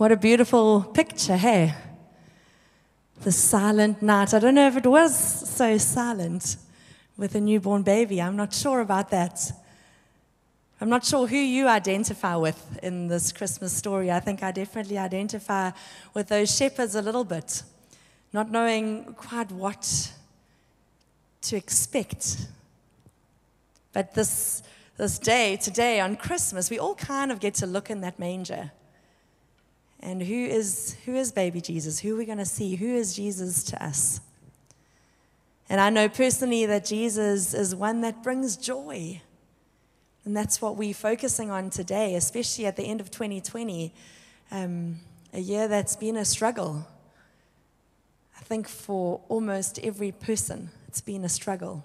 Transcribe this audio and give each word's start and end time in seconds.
What 0.00 0.12
a 0.12 0.16
beautiful 0.16 0.80
picture, 0.80 1.36
hey? 1.36 1.74
The 3.20 3.32
silent 3.32 4.00
night. 4.00 4.32
I 4.32 4.38
don't 4.38 4.54
know 4.54 4.66
if 4.66 4.78
it 4.78 4.86
was 4.86 5.14
so 5.14 5.76
silent 5.76 6.56
with 7.18 7.34
a 7.34 7.40
newborn 7.42 7.82
baby. 7.82 8.22
I'm 8.22 8.34
not 8.34 8.54
sure 8.54 8.80
about 8.80 9.10
that. 9.10 9.52
I'm 10.80 10.88
not 10.88 11.04
sure 11.04 11.26
who 11.26 11.36
you 11.36 11.68
identify 11.68 12.34
with 12.36 12.78
in 12.82 13.08
this 13.08 13.30
Christmas 13.30 13.74
story. 13.74 14.10
I 14.10 14.20
think 14.20 14.42
I 14.42 14.52
definitely 14.52 14.96
identify 14.96 15.70
with 16.14 16.28
those 16.28 16.56
shepherds 16.56 16.94
a 16.94 17.02
little 17.02 17.24
bit, 17.24 17.62
not 18.32 18.50
knowing 18.50 19.04
quite 19.18 19.52
what 19.52 20.14
to 21.42 21.56
expect. 21.56 22.46
But 23.92 24.14
this, 24.14 24.62
this 24.96 25.18
day, 25.18 25.58
today 25.58 26.00
on 26.00 26.16
Christmas, 26.16 26.70
we 26.70 26.78
all 26.78 26.94
kind 26.94 27.30
of 27.30 27.38
get 27.38 27.52
to 27.56 27.66
look 27.66 27.90
in 27.90 28.00
that 28.00 28.18
manger. 28.18 28.70
And 30.00 30.22
who 30.22 30.34
is, 30.46 30.96
who 31.04 31.14
is 31.14 31.30
baby 31.30 31.60
Jesus? 31.60 32.00
Who 32.00 32.14
are 32.14 32.18
we 32.18 32.24
going 32.24 32.38
to 32.38 32.44
see? 32.44 32.76
Who 32.76 32.94
is 32.94 33.14
Jesus 33.14 33.62
to 33.64 33.84
us? 33.84 34.20
And 35.68 35.80
I 35.80 35.90
know 35.90 36.08
personally 36.08 36.66
that 36.66 36.84
Jesus 36.84 37.54
is 37.54 37.74
one 37.74 38.00
that 38.00 38.22
brings 38.22 38.56
joy. 38.56 39.20
And 40.24 40.36
that's 40.36 40.60
what 40.60 40.76
we're 40.76 40.94
focusing 40.94 41.50
on 41.50 41.70
today, 41.70 42.14
especially 42.14 42.66
at 42.66 42.76
the 42.76 42.82
end 42.82 43.00
of 43.00 43.10
2020, 43.10 43.92
um, 44.50 44.96
a 45.32 45.40
year 45.40 45.68
that's 45.68 45.96
been 45.96 46.16
a 46.16 46.24
struggle. 46.24 46.86
I 48.36 48.42
think 48.42 48.68
for 48.68 49.20
almost 49.28 49.78
every 49.80 50.12
person, 50.12 50.70
it's 50.88 51.00
been 51.00 51.24
a 51.24 51.28
struggle. 51.28 51.84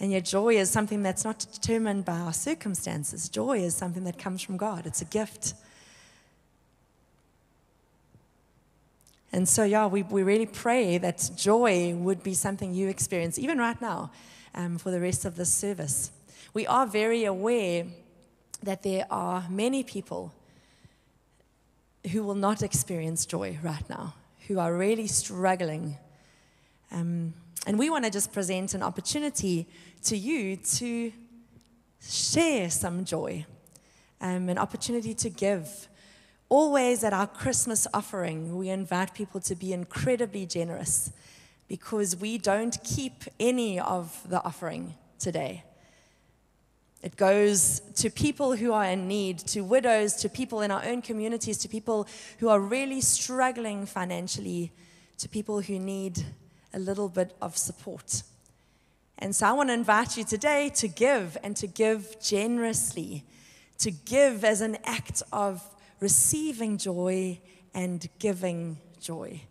And 0.00 0.12
yet, 0.12 0.24
joy 0.24 0.56
is 0.56 0.70
something 0.70 1.02
that's 1.02 1.24
not 1.24 1.46
determined 1.52 2.04
by 2.04 2.18
our 2.18 2.32
circumstances. 2.32 3.28
Joy 3.28 3.58
is 3.58 3.74
something 3.74 4.04
that 4.04 4.18
comes 4.18 4.42
from 4.42 4.56
God, 4.56 4.86
it's 4.86 5.02
a 5.02 5.06
gift. 5.06 5.54
And 9.32 9.48
so, 9.48 9.64
yeah, 9.64 9.86
we, 9.86 10.02
we 10.04 10.22
really 10.22 10.46
pray 10.46 10.98
that 10.98 11.30
joy 11.36 11.94
would 11.94 12.22
be 12.22 12.34
something 12.34 12.72
you 12.72 12.88
experience, 12.88 13.38
even 13.38 13.58
right 13.58 13.80
now, 13.80 14.10
um, 14.54 14.78
for 14.78 14.90
the 14.90 15.00
rest 15.00 15.24
of 15.24 15.36
this 15.36 15.52
service 15.52 16.10
we 16.54 16.66
are 16.66 16.86
very 16.86 17.24
aware 17.24 17.86
that 18.62 18.82
there 18.82 19.06
are 19.10 19.44
many 19.48 19.82
people 19.82 20.34
who 22.10 22.22
will 22.24 22.34
not 22.34 22.62
experience 22.62 23.26
joy 23.26 23.58
right 23.62 23.88
now, 23.88 24.14
who 24.46 24.58
are 24.58 24.74
really 24.74 25.06
struggling. 25.06 25.96
Um, 26.90 27.34
and 27.66 27.78
we 27.78 27.90
want 27.90 28.06
to 28.06 28.10
just 28.10 28.32
present 28.32 28.74
an 28.74 28.82
opportunity 28.82 29.68
to 30.04 30.16
you 30.16 30.56
to 30.56 31.12
share 32.02 32.70
some 32.70 33.04
joy, 33.04 33.44
um, 34.20 34.48
an 34.48 34.58
opportunity 34.58 35.14
to 35.14 35.30
give. 35.30 35.88
Always 36.50 37.04
at 37.04 37.12
our 37.12 37.26
Christmas 37.26 37.86
offering, 37.92 38.56
we 38.56 38.70
invite 38.70 39.12
people 39.12 39.40
to 39.40 39.54
be 39.54 39.72
incredibly 39.72 40.46
generous 40.46 41.12
because 41.68 42.16
we 42.16 42.38
don't 42.38 42.82
keep 42.82 43.24
any 43.38 43.78
of 43.78 44.18
the 44.26 44.42
offering 44.42 44.94
today. 45.18 45.64
It 47.02 47.16
goes 47.16 47.80
to 47.96 48.08
people 48.08 48.56
who 48.56 48.72
are 48.72 48.86
in 48.86 49.06
need, 49.06 49.38
to 49.40 49.60
widows, 49.60 50.14
to 50.16 50.28
people 50.30 50.62
in 50.62 50.70
our 50.70 50.82
own 50.84 51.02
communities, 51.02 51.58
to 51.58 51.68
people 51.68 52.08
who 52.38 52.48
are 52.48 52.58
really 52.58 53.02
struggling 53.02 53.84
financially, 53.84 54.72
to 55.18 55.28
people 55.28 55.60
who 55.60 55.78
need 55.78 56.24
a 56.72 56.78
little 56.78 57.10
bit 57.10 57.36
of 57.42 57.56
support. 57.56 58.22
And 59.18 59.36
so 59.36 59.46
I 59.46 59.52
want 59.52 59.68
to 59.68 59.74
invite 59.74 60.16
you 60.16 60.24
today 60.24 60.70
to 60.76 60.88
give 60.88 61.36
and 61.42 61.54
to 61.56 61.66
give 61.66 62.20
generously, 62.20 63.24
to 63.78 63.90
give 63.90 64.44
as 64.44 64.60
an 64.60 64.78
act 64.84 65.22
of 65.30 65.62
receiving 66.00 66.78
joy 66.78 67.40
and 67.74 68.08
giving 68.18 68.78
joy. 69.00 69.42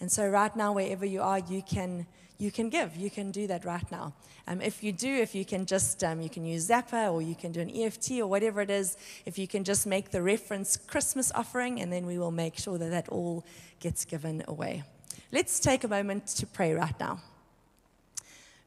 And 0.00 0.10
so, 0.10 0.28
right 0.28 0.54
now, 0.54 0.72
wherever 0.72 1.06
you 1.06 1.22
are, 1.22 1.38
you 1.38 1.62
can, 1.62 2.06
you 2.38 2.50
can 2.50 2.68
give. 2.68 2.96
You 2.96 3.10
can 3.10 3.30
do 3.30 3.46
that 3.46 3.64
right 3.64 3.90
now. 3.90 4.12
Um, 4.46 4.60
if 4.60 4.82
you 4.82 4.92
do, 4.92 5.08
if 5.08 5.34
you 5.34 5.44
can 5.44 5.66
just, 5.66 6.04
um, 6.04 6.20
you 6.20 6.28
can 6.28 6.44
use 6.44 6.68
Zapper 6.68 7.12
or 7.12 7.22
you 7.22 7.34
can 7.34 7.50
do 7.50 7.60
an 7.60 7.70
EFT 7.74 8.12
or 8.20 8.26
whatever 8.26 8.60
it 8.60 8.70
is, 8.70 8.96
if 9.24 9.38
you 9.38 9.48
can 9.48 9.64
just 9.64 9.86
make 9.86 10.10
the 10.10 10.22
reference 10.22 10.76
Christmas 10.76 11.32
offering, 11.34 11.80
and 11.80 11.92
then 11.92 12.06
we 12.06 12.18
will 12.18 12.30
make 12.30 12.56
sure 12.58 12.78
that 12.78 12.90
that 12.90 13.08
all 13.08 13.44
gets 13.80 14.04
given 14.04 14.44
away. 14.46 14.84
Let's 15.32 15.58
take 15.58 15.82
a 15.82 15.88
moment 15.88 16.28
to 16.28 16.46
pray 16.46 16.74
right 16.74 16.98
now. 17.00 17.20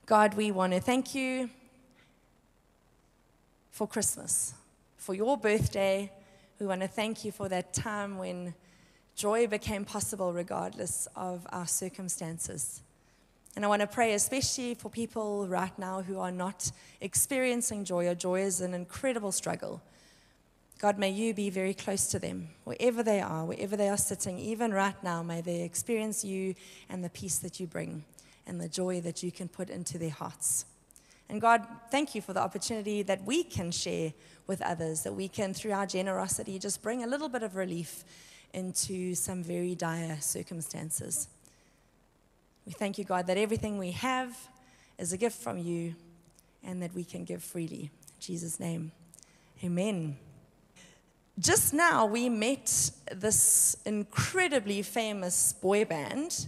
God, 0.06 0.34
we 0.34 0.52
want 0.52 0.74
to 0.74 0.82
thank 0.82 1.14
you 1.14 1.50
for 3.72 3.88
Christmas, 3.88 4.54
for 4.98 5.14
your 5.14 5.38
birthday. 5.38 6.12
We 6.60 6.66
want 6.66 6.82
to 6.82 6.90
thank 6.90 7.24
you 7.24 7.32
for 7.32 7.48
that 7.48 7.74
time 7.74 8.18
when 8.18 8.54
joy 9.16 9.48
became 9.48 9.86
possible 9.86 10.34
regardless 10.34 11.08
of 11.16 11.48
our 11.54 11.66
circumstances. 11.66 12.82
And 13.56 13.64
I 13.64 13.70
want 13.70 13.80
to 13.80 13.88
pray 13.88 14.14
especially 14.14 14.74
for 14.74 14.90
people 14.90 15.48
right 15.48 15.78
now 15.80 16.02
who 16.02 16.20
are 16.20 16.34
not 16.34 16.70
experiencing 17.00 17.86
joy, 17.86 18.10
or 18.10 18.16
joy 18.16 18.42
is 18.42 18.60
an 18.60 18.74
incredible 18.74 19.32
struggle. 19.32 19.82
God, 20.80 21.00
may 21.00 21.10
you 21.10 21.34
be 21.34 21.50
very 21.50 21.74
close 21.74 22.08
to 22.08 22.20
them, 22.20 22.50
wherever 22.66 23.04
they 23.04 23.22
are, 23.22 23.46
wherever 23.46 23.78
they 23.78 23.88
are 23.88 23.98
sitting, 23.98 24.38
even 24.38 24.74
right 24.74 25.02
now, 25.02 25.24
may 25.24 25.40
they 25.40 25.62
experience 25.62 26.26
you 26.26 26.56
and 26.90 27.06
the 27.06 27.10
peace 27.10 27.38
that 27.40 27.62
you 27.62 27.68
bring 27.68 28.04
and 28.46 28.60
the 28.60 28.68
joy 28.68 29.00
that 29.00 29.24
you 29.24 29.32
can 29.32 29.48
put 29.48 29.70
into 29.70 29.98
their 29.98 30.10
hearts. 30.10 30.66
And 31.30 31.40
God, 31.40 31.66
thank 31.92 32.16
you 32.16 32.22
for 32.22 32.34
the 32.34 32.42
opportunity 32.42 33.04
that 33.04 33.24
we 33.24 33.44
can 33.44 33.72
share 33.72 34.14
with 34.48 34.62
others, 34.64 35.04
that 35.04 35.14
we 35.14 35.28
can, 35.28 35.54
through 35.54 35.74
our 35.74 35.86
generosity, 35.86 36.58
just 36.58 36.82
bring 36.82 37.04
a 37.04 37.08
little 37.08 37.30
bit 37.30 37.44
of 37.44 37.56
relief 37.56 38.04
into 38.54 39.14
some 39.14 39.44
very 39.44 39.76
dire 39.76 40.18
circumstances. 40.20 41.28
We 42.66 42.72
thank 42.72 42.98
you, 42.98 43.04
God, 43.04 43.28
that 43.28 43.38
everything 43.38 43.78
we 43.78 43.92
have 43.92 44.36
is 44.98 45.14
a 45.14 45.18
gift 45.18 45.40
from 45.42 45.60
you 45.60 45.96
and 46.64 46.82
that 46.82 46.94
we 46.96 47.04
can 47.04 47.24
give 47.26 47.44
freely. 47.44 47.92
In 47.92 48.20
Jesus' 48.20 48.60
name, 48.60 48.92
amen. 49.64 50.18
Just 51.38 51.74
now, 51.74 52.06
we 52.06 52.28
met 52.28 52.92
this 53.16 53.78
incredibly 53.86 54.82
famous 54.82 55.54
boy 55.54 55.86
band, 55.86 56.48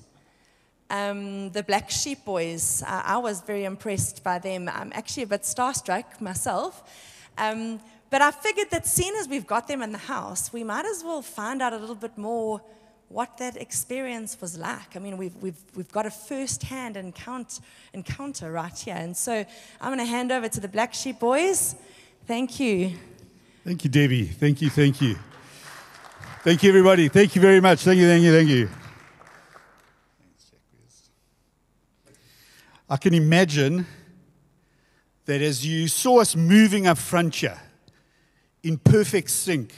um, 0.91 1.50
the 1.52 1.63
Black 1.63 1.90
Sheep 1.90 2.25
Boys. 2.25 2.84
Uh, 2.85 3.02
I 3.06 3.18
was 3.18 3.41
very 3.41 3.63
impressed 3.63 4.24
by 4.24 4.40
them. 4.40 4.69
I'm 4.69 4.91
actually 4.94 5.24
a 5.24 5.28
bit 5.28 5.44
starstruck 5.44 6.19
myself. 6.19 6.84
Um, 7.38 7.79
but 8.09 8.22
I 8.22 8.31
figured 8.31 8.69
that 8.72 8.85
seeing 8.85 9.13
as 9.16 9.29
we've 9.29 9.47
got 9.47 9.69
them 9.69 9.81
in 9.81 9.94
the 9.94 9.97
house, 9.97 10.52
we 10.52 10.66
might 10.66 10.85
as 10.85 11.02
well 11.02 11.22
find 11.22 11.62
out 11.62 11.72
a 11.72 11.78
little 11.78 11.96
bit 11.96 12.18
more 12.18 12.62
what 13.07 13.38
that 13.38 13.56
experience 13.56 14.40
was 14.41 14.57
like. 14.57 14.96
I 14.96 15.00
mean, 15.00 15.18
we've, 15.18 15.35
we've, 15.38 15.62
we've 15.75 15.91
got 15.91 16.06
a 16.06 16.12
first 16.12 16.63
hand 16.63 16.97
encounter, 16.97 17.62
encounter 17.94 18.52
right 18.52 18.78
here. 18.78 18.96
And 18.97 19.16
so 19.16 19.46
I'm 19.79 19.96
going 19.96 20.00
to 20.00 20.06
hand 20.06 20.31
over 20.31 20.50
to 20.50 20.59
the 20.59 20.68
Black 20.68 20.94
Sheep 20.94 21.19
Boys. 21.19 21.75
Thank 22.28 22.59
you. 22.59 22.91
Thank 23.63 23.85
you, 23.85 23.90
Debbie. 23.90 24.25
Thank 24.25 24.62
you, 24.62 24.69
thank 24.69 25.02
you. 25.02 25.16
Thank 26.44 26.63
you, 26.63 26.69
everybody. 26.69 27.08
Thank 27.08 27.35
you 27.35 27.41
very 27.41 27.62
much. 27.62 27.79
Thank 27.79 27.97
you, 27.97 28.08
thank 28.08 28.23
you, 28.23 28.34
thank 28.34 28.50
you. 28.50 28.81
I 32.91 32.97
can 32.97 33.13
imagine 33.13 33.88
that 35.24 35.41
as 35.41 35.66
you 35.66 35.88
saw 35.88 36.19
us 36.19 36.35
moving 36.35 36.88
up 36.88 36.97
front 36.97 37.35
here 37.35 37.57
in 38.63 38.79
perfect 38.79 39.29
sync 39.29 39.74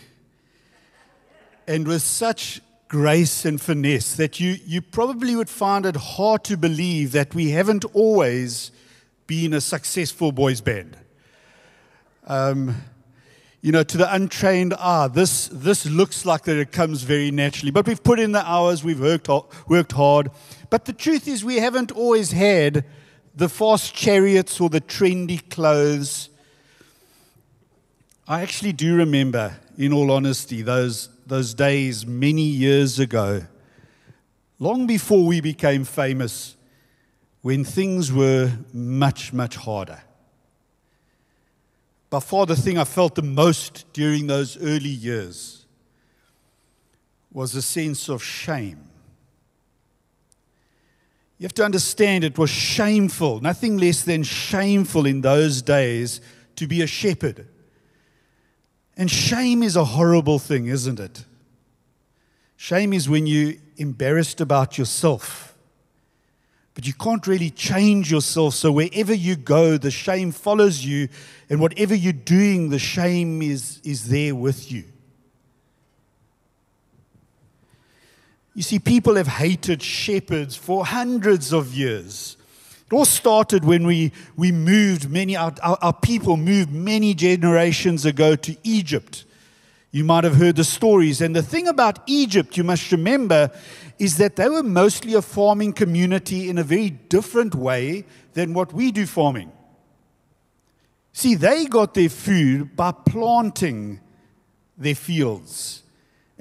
and 1.67 1.87
with 1.87 2.01
such 2.01 2.59
grace 2.87 3.45
and 3.45 3.61
finesse 3.61 4.15
that 4.15 4.39
you, 4.39 4.57
you 4.65 4.81
probably 4.81 5.35
would 5.35 5.47
find 5.47 5.85
it 5.85 5.95
hard 5.95 6.43
to 6.45 6.57
believe 6.57 7.11
that 7.11 7.35
we 7.35 7.51
haven't 7.51 7.85
always 7.93 8.71
been 9.27 9.53
a 9.53 9.61
successful 9.61 10.31
boys' 10.31 10.59
band. 10.59 10.97
Um, 12.25 12.77
you 13.61 13.71
know, 13.71 13.83
to 13.83 13.95
the 13.95 14.11
untrained 14.11 14.73
eye, 14.73 15.07
this, 15.07 15.49
this 15.49 15.85
looks 15.85 16.25
like 16.25 16.45
that 16.45 16.57
it 16.57 16.71
comes 16.71 17.03
very 17.03 17.29
naturally. 17.29 17.69
But 17.69 17.85
we've 17.85 18.03
put 18.03 18.19
in 18.19 18.31
the 18.31 18.43
hours, 18.43 18.83
we've 18.83 18.99
worked, 18.99 19.29
worked 19.67 19.91
hard. 19.91 20.31
But 20.71 20.85
the 20.85 20.93
truth 20.93 21.27
is, 21.27 21.45
we 21.45 21.57
haven't 21.57 21.91
always 21.91 22.31
had 22.31 22.83
the 23.35 23.49
fast 23.49 23.93
chariots 23.93 24.61
or 24.61 24.69
the 24.69 24.81
trendy 24.81 25.47
clothes. 25.49 26.29
I 28.27 28.41
actually 28.41 28.73
do 28.73 28.95
remember, 28.95 29.57
in 29.77 29.91
all 29.91 30.11
honesty, 30.11 30.61
those, 30.61 31.09
those 31.25 31.53
days 31.53 32.05
many 32.05 32.43
years 32.43 32.99
ago, 32.99 33.43
long 34.59 34.87
before 34.87 35.25
we 35.25 35.41
became 35.41 35.83
famous, 35.83 36.55
when 37.41 37.63
things 37.63 38.11
were 38.11 38.51
much, 38.71 39.33
much 39.33 39.57
harder. 39.57 40.01
By 42.09 42.19
far, 42.19 42.45
the 42.45 42.55
thing 42.55 42.77
I 42.77 42.85
felt 42.85 43.15
the 43.15 43.23
most 43.23 43.91
during 43.91 44.27
those 44.27 44.55
early 44.57 44.89
years 44.89 45.65
was 47.31 47.55
a 47.55 47.61
sense 47.61 48.07
of 48.07 48.23
shame. 48.23 48.92
You 51.37 51.45
have 51.45 51.53
to 51.55 51.65
understand 51.65 52.23
it 52.23 52.37
was 52.37 52.49
shameful, 52.49 53.41
nothing 53.41 53.77
less 53.77 54.03
than 54.03 54.23
shameful 54.23 55.05
in 55.05 55.21
those 55.21 55.61
days 55.61 56.21
to 56.55 56.67
be 56.67 56.81
a 56.81 56.87
shepherd. 56.87 57.47
And 58.95 59.09
shame 59.09 59.63
is 59.63 59.75
a 59.75 59.83
horrible 59.83 60.39
thing, 60.39 60.67
isn't 60.67 60.99
it? 60.99 61.25
Shame 62.55 62.93
is 62.93 63.09
when 63.09 63.27
you're 63.27 63.55
embarrassed 63.77 64.39
about 64.39 64.77
yourself, 64.77 65.57
but 66.75 66.87
you 66.87 66.93
can't 66.93 67.25
really 67.27 67.49
change 67.49 68.11
yourself. 68.11 68.53
So 68.53 68.71
wherever 68.71 69.13
you 69.13 69.35
go, 69.35 69.77
the 69.77 69.91
shame 69.91 70.31
follows 70.31 70.85
you, 70.85 71.09
and 71.49 71.59
whatever 71.59 71.93
you're 71.93 72.13
doing, 72.13 72.69
the 72.69 72.79
shame 72.79 73.41
is, 73.41 73.81
is 73.83 74.07
there 74.07 74.33
with 74.35 74.71
you. 74.71 74.85
You 78.55 78.61
see, 78.61 78.79
people 78.79 79.15
have 79.15 79.27
hated 79.27 79.81
shepherds 79.81 80.55
for 80.55 80.85
hundreds 80.85 81.53
of 81.53 81.73
years. 81.73 82.37
It 82.85 82.93
all 82.93 83.05
started 83.05 83.65
when 83.65 83.87
we, 83.87 84.11
we 84.35 84.51
moved, 84.51 85.09
many, 85.09 85.35
our, 85.35 85.53
our, 85.63 85.77
our 85.81 85.93
people 85.93 86.37
moved 86.37 86.71
many 86.71 87.15
generations 87.15 88.05
ago 88.05 88.35
to 88.35 88.55
Egypt. 88.63 89.25
You 89.91 90.03
might 90.03 90.23
have 90.23 90.35
heard 90.35 90.55
the 90.55 90.63
stories. 90.63 91.21
And 91.21 91.35
the 91.35 91.41
thing 91.41 91.67
about 91.67 91.99
Egypt, 92.05 92.55
you 92.55 92.63
must 92.63 92.91
remember, 92.91 93.49
is 93.97 94.17
that 94.17 94.35
they 94.35 94.49
were 94.49 94.63
mostly 94.63 95.15
a 95.15 95.21
farming 95.21 95.73
community 95.73 96.49
in 96.49 96.59
a 96.59 96.63
very 96.63 96.91
different 96.91 97.55
way 97.55 98.05
than 98.33 98.53
what 98.53 98.73
we 98.73 98.91
do 98.91 99.07
farming. 99.07 99.51
See, 101.13 101.35
they 101.35 101.65
got 101.65 101.93
their 101.93 102.09
food 102.09 102.75
by 102.75 102.91
planting 102.91 103.99
their 104.77 104.95
fields 104.95 105.82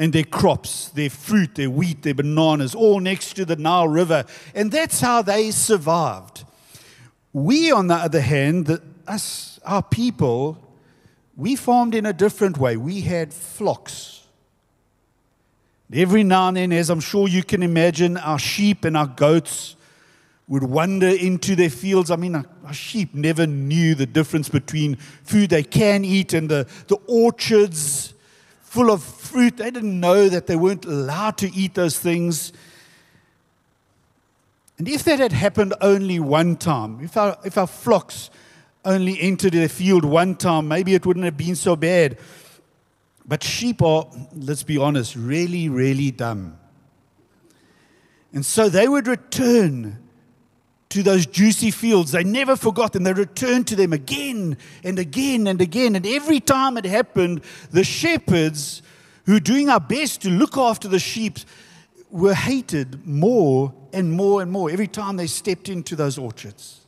and 0.02 0.12
their 0.12 0.24
crops, 0.24 0.88
their 0.88 1.08
fruit, 1.08 1.54
their 1.54 1.70
wheat, 1.70 2.02
their 2.02 2.12
bananas, 2.12 2.74
all 2.74 2.98
next 2.98 3.34
to 3.34 3.44
the 3.44 3.54
Nile 3.54 3.86
River. 3.86 4.24
And 4.52 4.72
that's 4.72 4.98
how 4.98 5.22
they 5.22 5.52
survived. 5.52 6.44
We, 7.32 7.70
on 7.70 7.86
the 7.86 7.94
other 7.94 8.20
hand, 8.20 8.66
the, 8.66 8.82
us, 9.06 9.60
our 9.64 9.80
people, 9.80 10.58
we 11.36 11.54
farmed 11.54 11.94
in 11.94 12.04
a 12.04 12.12
different 12.12 12.58
way. 12.58 12.76
We 12.76 13.02
had 13.02 13.32
flocks. 13.32 14.26
Every 15.92 16.24
now 16.24 16.48
and 16.48 16.56
then, 16.56 16.72
as 16.72 16.90
I'm 16.90 16.98
sure 16.98 17.28
you 17.28 17.44
can 17.44 17.62
imagine, 17.62 18.16
our 18.16 18.40
sheep 18.40 18.84
and 18.84 18.96
our 18.96 19.06
goats 19.06 19.76
would 20.48 20.64
wander 20.64 21.10
into 21.10 21.54
their 21.54 21.70
fields. 21.70 22.10
I 22.10 22.16
mean, 22.16 22.34
our, 22.34 22.46
our 22.66 22.74
sheep 22.74 23.14
never 23.14 23.46
knew 23.46 23.94
the 23.94 24.06
difference 24.06 24.48
between 24.48 24.96
food 24.96 25.50
they 25.50 25.62
can 25.62 26.04
eat 26.04 26.32
and 26.32 26.48
the, 26.48 26.66
the 26.88 26.96
orchards 27.06 28.11
full 28.72 28.90
of 28.90 29.04
fruit. 29.04 29.58
They 29.58 29.70
didn't 29.70 30.00
know 30.00 30.30
that 30.30 30.46
they 30.46 30.56
weren't 30.56 30.86
allowed 30.86 31.36
to 31.38 31.54
eat 31.54 31.74
those 31.74 31.98
things. 31.98 32.54
And 34.78 34.88
if 34.88 35.04
that 35.04 35.18
had 35.18 35.32
happened 35.32 35.74
only 35.82 36.18
one 36.18 36.56
time, 36.56 37.00
if 37.02 37.18
our, 37.18 37.36
if 37.44 37.58
our 37.58 37.66
flocks 37.66 38.30
only 38.82 39.20
entered 39.20 39.52
their 39.52 39.68
field 39.68 40.06
one 40.06 40.36
time, 40.36 40.68
maybe 40.68 40.94
it 40.94 41.04
wouldn't 41.04 41.26
have 41.26 41.36
been 41.36 41.54
so 41.54 41.76
bad. 41.76 42.16
But 43.26 43.42
sheep 43.42 43.82
are, 43.82 44.06
let's 44.34 44.62
be 44.62 44.78
honest, 44.78 45.16
really, 45.16 45.68
really 45.68 46.10
dumb. 46.10 46.56
And 48.32 48.44
so 48.44 48.70
they 48.70 48.88
would 48.88 49.06
return 49.06 50.01
to 50.92 51.02
those 51.02 51.24
juicy 51.24 51.70
fields. 51.70 52.12
They 52.12 52.22
never 52.22 52.54
forgot 52.54 52.92
them. 52.92 53.04
They 53.04 53.14
returned 53.14 53.66
to 53.68 53.76
them 53.76 53.94
again 53.94 54.58
and 54.84 54.98
again 54.98 55.46
and 55.46 55.58
again. 55.60 55.96
And 55.96 56.06
every 56.06 56.38
time 56.38 56.76
it 56.76 56.84
happened, 56.84 57.42
the 57.70 57.82
shepherds 57.82 58.82
who 59.24 59.32
were 59.32 59.40
doing 59.40 59.70
our 59.70 59.80
best 59.80 60.20
to 60.22 60.30
look 60.30 60.58
after 60.58 60.88
the 60.88 60.98
sheep 60.98 61.38
were 62.10 62.34
hated 62.34 63.06
more 63.06 63.72
and 63.94 64.12
more 64.12 64.42
and 64.42 64.52
more 64.52 64.70
every 64.70 64.86
time 64.86 65.16
they 65.16 65.26
stepped 65.26 65.70
into 65.70 65.96
those 65.96 66.18
orchards. 66.18 66.80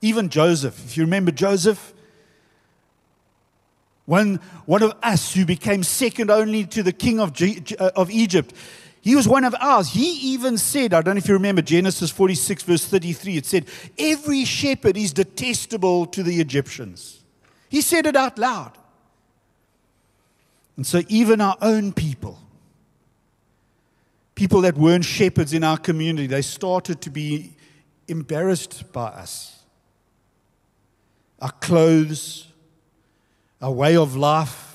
Even 0.00 0.28
Joseph, 0.28 0.78
if 0.84 0.96
you 0.96 1.02
remember 1.02 1.32
Joseph, 1.32 1.92
one, 4.06 4.38
one 4.66 4.84
of 4.84 4.94
us 5.02 5.34
who 5.34 5.44
became 5.44 5.82
second 5.82 6.30
only 6.30 6.64
to 6.66 6.84
the 6.84 6.92
king 6.92 7.18
of, 7.18 7.32
G, 7.32 7.60
uh, 7.80 7.90
of 7.96 8.08
Egypt, 8.10 8.54
he 9.04 9.14
was 9.14 9.28
one 9.28 9.44
of 9.44 9.54
ours. 9.60 9.90
He 9.90 10.32
even 10.32 10.56
said, 10.56 10.94
I 10.94 11.02
don't 11.02 11.16
know 11.16 11.18
if 11.18 11.28
you 11.28 11.34
remember 11.34 11.60
Genesis 11.60 12.10
46, 12.10 12.62
verse 12.62 12.86
33, 12.86 13.36
it 13.36 13.44
said, 13.44 13.66
Every 13.98 14.46
shepherd 14.46 14.96
is 14.96 15.12
detestable 15.12 16.06
to 16.06 16.22
the 16.22 16.40
Egyptians. 16.40 17.20
He 17.68 17.82
said 17.82 18.06
it 18.06 18.16
out 18.16 18.38
loud. 18.38 18.72
And 20.78 20.86
so, 20.86 21.02
even 21.08 21.42
our 21.42 21.58
own 21.60 21.92
people, 21.92 22.38
people 24.34 24.62
that 24.62 24.74
weren't 24.74 25.04
shepherds 25.04 25.52
in 25.52 25.64
our 25.64 25.76
community, 25.76 26.26
they 26.26 26.40
started 26.40 27.02
to 27.02 27.10
be 27.10 27.52
embarrassed 28.08 28.90
by 28.90 29.08
us. 29.08 29.64
Our 31.40 31.52
clothes, 31.52 32.48
our 33.60 33.70
way 33.70 33.98
of 33.98 34.16
life, 34.16 34.73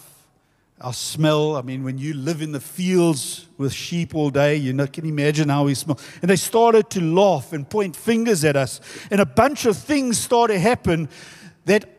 our 0.82 0.94
smell. 0.94 1.56
I 1.56 1.62
mean, 1.62 1.84
when 1.84 1.98
you 1.98 2.14
live 2.14 2.42
in 2.42 2.52
the 2.52 2.60
fields 2.60 3.46
with 3.58 3.74
sheep 3.74 4.16
all 4.16 4.30
day, 4.30 4.56
you 4.56 4.72
know, 4.74 4.88
can 4.88 5.06
imagine 5.06 5.50
how 5.50 5.66
we 5.66 5.76
smell. 5.76 6.00
And 6.22 6.30
they 6.30 6.36
started 6.36 6.90
to 6.92 7.02
laugh 7.02 7.52
and 7.52 7.70
point 7.70 7.96
fingers 7.96 8.46
at 8.46 8.56
us. 8.56 8.80
And 9.12 9.20
a 9.20 9.26
bunch 9.26 9.66
of 9.66 9.78
things 9.78 10.18
started 10.18 10.54
to 10.54 10.60
happen 10.60 11.10
that 11.66 11.90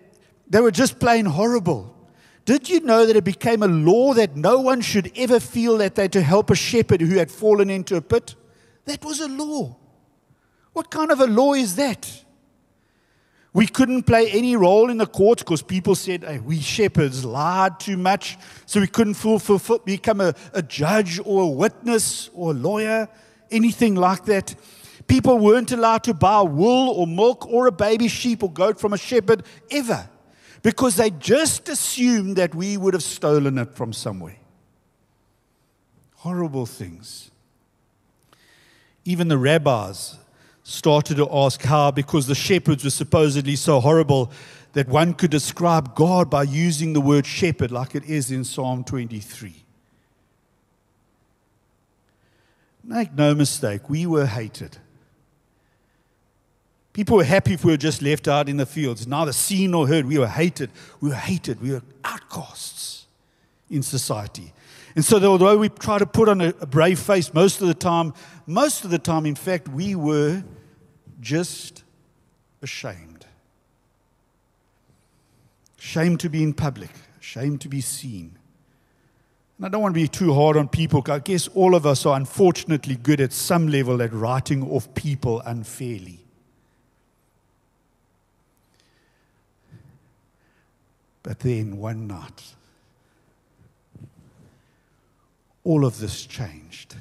they 0.48 0.60
were 0.60 0.70
just 0.70 0.98
plain 0.98 1.26
horrible. 1.26 1.94
Did 2.46 2.68
you 2.68 2.80
know 2.80 3.06
that 3.06 3.16
it 3.16 3.24
became 3.24 3.62
a 3.62 3.68
law 3.68 4.14
that 4.14 4.34
no 4.34 4.60
one 4.60 4.80
should 4.80 5.12
ever 5.14 5.38
feel 5.38 5.76
that 5.78 5.94
they 5.94 6.02
had 6.02 6.12
to 6.14 6.22
help 6.22 6.50
a 6.50 6.54
shepherd 6.54 7.00
who 7.00 7.18
had 7.18 7.30
fallen 7.30 7.70
into 7.70 7.96
a 7.96 8.00
pit? 8.00 8.34
That 8.86 9.04
was 9.04 9.20
a 9.20 9.28
law. 9.28 9.76
What 10.72 10.90
kind 10.90 11.10
of 11.10 11.20
a 11.20 11.26
law 11.26 11.52
is 11.52 11.76
that? 11.76 12.24
We 13.52 13.66
couldn't 13.66 14.04
play 14.04 14.30
any 14.30 14.54
role 14.54 14.90
in 14.90 14.98
the 14.98 15.06
court 15.06 15.40
because 15.40 15.60
people 15.60 15.96
said, 15.96 16.22
hey, 16.22 16.38
we 16.38 16.60
shepherds 16.60 17.24
lied 17.24 17.80
too 17.80 17.96
much, 17.96 18.38
so 18.64 18.80
we 18.80 18.86
couldn't 18.86 19.14
fulfill, 19.14 19.78
become 19.78 20.20
a, 20.20 20.34
a 20.52 20.62
judge 20.62 21.18
or 21.24 21.42
a 21.42 21.48
witness 21.48 22.30
or 22.32 22.52
a 22.52 22.54
lawyer, 22.54 23.08
anything 23.50 23.96
like 23.96 24.24
that. 24.26 24.54
People 25.08 25.38
weren't 25.38 25.72
allowed 25.72 26.04
to 26.04 26.14
buy 26.14 26.42
wool 26.42 26.90
or 26.90 27.08
milk 27.08 27.44
or 27.48 27.66
a 27.66 27.72
baby 27.72 28.06
sheep 28.06 28.44
or 28.44 28.52
goat 28.52 28.78
from 28.78 28.92
a 28.92 28.98
shepherd 28.98 29.42
ever 29.68 30.08
because 30.62 30.94
they 30.94 31.10
just 31.10 31.68
assumed 31.68 32.36
that 32.36 32.54
we 32.54 32.76
would 32.76 32.94
have 32.94 33.02
stolen 33.02 33.58
it 33.58 33.74
from 33.74 33.92
somewhere. 33.92 34.36
Horrible 36.16 36.66
things. 36.66 37.32
Even 39.04 39.26
the 39.26 39.38
rabbis 39.38 40.19
started 40.70 41.16
to 41.16 41.28
ask 41.32 41.62
how, 41.62 41.90
because 41.90 42.26
the 42.26 42.34
shepherds 42.34 42.84
were 42.84 42.90
supposedly 42.90 43.56
so 43.56 43.80
horrible, 43.80 44.30
that 44.72 44.88
one 44.88 45.14
could 45.14 45.30
describe 45.30 45.96
God 45.96 46.30
by 46.30 46.44
using 46.44 46.92
the 46.92 47.00
word 47.00 47.26
shepherd, 47.26 47.72
like 47.72 47.96
it 47.96 48.04
is 48.04 48.30
in 48.30 48.44
Psalm 48.44 48.84
23. 48.84 49.64
Make 52.84 53.12
no 53.14 53.34
mistake, 53.34 53.90
we 53.90 54.06
were 54.06 54.26
hated. 54.26 54.78
People 56.92 57.16
were 57.16 57.24
happy 57.24 57.54
if 57.54 57.64
we 57.64 57.72
were 57.72 57.76
just 57.76 58.00
left 58.00 58.28
out 58.28 58.48
in 58.48 58.56
the 58.56 58.66
fields, 58.66 59.06
neither 59.06 59.32
seen 59.32 59.72
nor 59.72 59.88
heard. 59.88 60.06
We 60.06 60.18
were 60.18 60.28
hated. 60.28 60.70
We 61.00 61.10
were 61.10 61.14
hated. 61.16 61.60
We 61.60 61.72
were 61.72 61.82
outcasts 62.04 63.06
in 63.68 63.82
society. 63.82 64.52
And 64.94 65.04
so, 65.04 65.22
although 65.22 65.58
we 65.58 65.68
try 65.68 65.98
to 65.98 66.06
put 66.06 66.28
on 66.28 66.40
a, 66.40 66.52
brave 66.52 66.98
face 66.98 67.32
most 67.32 67.60
of 67.60 67.68
the 67.68 67.74
time, 67.74 68.12
most 68.46 68.84
of 68.84 68.90
the 68.90 68.98
time, 68.98 69.24
in 69.24 69.36
fact, 69.36 69.68
we 69.68 69.94
were 69.94 70.42
just 71.20 71.84
ashamed. 72.62 73.26
Shame 75.78 76.18
to 76.18 76.28
be 76.28 76.42
in 76.42 76.52
public, 76.52 76.90
shame 77.20 77.58
to 77.58 77.68
be 77.68 77.80
seen. 77.80 78.38
And 79.56 79.66
I 79.66 79.68
don't 79.68 79.82
want 79.82 79.94
to 79.94 80.00
be 80.00 80.08
too 80.08 80.32
hard 80.32 80.56
on 80.56 80.68
people. 80.68 81.04
I 81.08 81.18
guess 81.18 81.48
all 81.48 81.74
of 81.74 81.84
us 81.84 82.06
are 82.06 82.16
unfortunately 82.16 82.96
good 82.96 83.20
at 83.20 83.32
some 83.32 83.68
level 83.68 84.00
at 84.02 84.12
writing 84.12 84.62
off 84.70 84.92
people 84.94 85.40
unfairly. 85.40 86.20
But 91.22 91.40
then 91.40 91.76
one 91.76 92.06
night, 92.06 92.42
all 95.64 95.84
of 95.84 95.98
this 95.98 96.24
changed. 96.24 96.96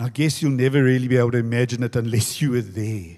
I 0.00 0.10
guess 0.10 0.42
you'll 0.42 0.52
never 0.52 0.82
really 0.82 1.08
be 1.08 1.16
able 1.16 1.30
to 1.32 1.38
imagine 1.38 1.82
it 1.82 1.96
unless 1.96 2.42
you 2.42 2.50
were 2.50 2.60
there. 2.60 3.16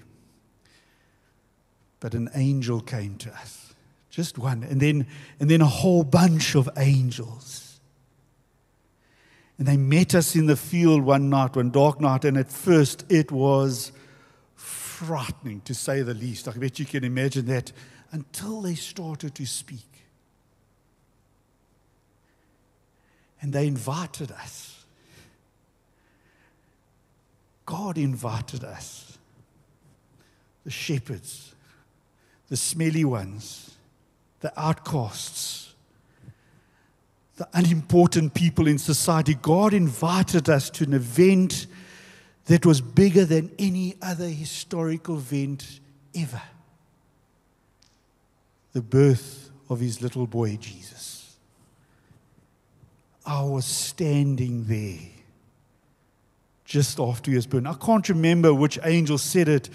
But 1.99 2.13
an 2.13 2.29
angel 2.35 2.79
came 2.79 3.17
to 3.17 3.31
us, 3.31 3.73
just 4.09 4.37
one, 4.37 4.63
and 4.63 4.79
then, 4.79 5.05
and 5.39 5.49
then 5.49 5.61
a 5.61 5.65
whole 5.65 6.03
bunch 6.03 6.55
of 6.55 6.69
angels. 6.77 7.81
And 9.57 9.67
they 9.67 9.75
met 9.75 10.15
us 10.15 10.35
in 10.37 10.45
the 10.45 10.55
field 10.55 11.01
one 11.03 11.29
night, 11.29 11.57
one 11.57 11.69
dark 11.69 11.99
night, 11.99 12.23
and 12.23 12.37
at 12.37 12.49
first 12.49 13.05
it 13.09 13.29
was 13.29 13.91
frightening 14.55 15.59
to 15.61 15.73
say 15.73 16.01
the 16.01 16.13
least. 16.13 16.47
I 16.47 16.53
bet 16.53 16.79
you 16.79 16.85
can 16.85 17.03
imagine 17.03 17.45
that 17.47 17.73
until 18.11 18.61
they 18.61 18.75
started 18.75 19.35
to 19.35 19.45
speak. 19.45 20.05
And 23.41 23.51
they 23.51 23.67
invited 23.67 24.31
us. 24.31 24.78
God 27.69 27.99
invited 27.99 28.63
us. 28.63 29.19
The 30.63 30.71
shepherds, 30.71 31.53
the 32.47 32.57
smelly 32.57 33.05
ones, 33.05 33.75
the 34.39 34.51
outcasts, 34.59 35.75
the 37.37 37.47
unimportant 37.53 38.33
people 38.33 38.67
in 38.67 38.79
society. 38.79 39.35
God 39.35 39.75
invited 39.75 40.49
us 40.49 40.71
to 40.71 40.83
an 40.83 40.93
event 40.93 41.67
that 42.45 42.65
was 42.65 42.81
bigger 42.81 43.23
than 43.23 43.51
any 43.59 43.97
other 44.01 44.29
historical 44.29 45.17
event 45.17 45.79
ever 46.15 46.41
the 48.73 48.81
birth 48.81 49.51
of 49.69 49.79
his 49.79 50.01
little 50.01 50.25
boy 50.25 50.57
Jesus. 50.57 51.35
I 53.27 53.43
was 53.43 53.65
standing 53.65 54.63
there 54.63 55.18
just 56.69 56.99
after 56.99 57.31
he 57.31 57.35
was 57.35 57.47
born. 57.47 57.65
I 57.65 57.73
can't 57.73 58.07
remember 58.09 58.53
which 58.53 58.77
angel 58.83 59.17
said 59.17 59.49
it, 59.49 59.71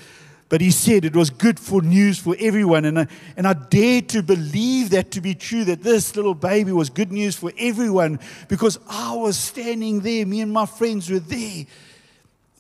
but 0.49 0.61
he 0.61 0.71
said 0.71 1.05
it 1.05 1.17
was 1.17 1.29
good 1.29 1.59
for 1.59 1.83
news 1.83 2.21
for 2.21 2.37
everyone. 2.39 2.85
And 2.85 3.01
I, 3.01 3.07
and 3.37 3.49
I 3.49 3.53
dared 3.55 4.09
to 4.11 4.23
believe 4.23 4.91
that 4.91 5.11
to 5.11 5.21
be 5.21 5.35
true, 5.35 5.65
that 5.65 5.83
this 5.83 6.15
little 6.15 6.37
baby 6.37 6.71
was 6.71 6.91
good 6.91 7.11
news 7.11 7.35
for 7.35 7.53
everyone 7.59 8.21
because 8.47 8.79
I 8.89 9.17
was 9.17 9.37
standing 9.37 10.01
there. 10.01 10.25
Me 10.25 10.41
and 10.41 10.53
my 10.53 10.67
friends 10.67 11.11
were 11.11 11.19
there, 11.19 11.67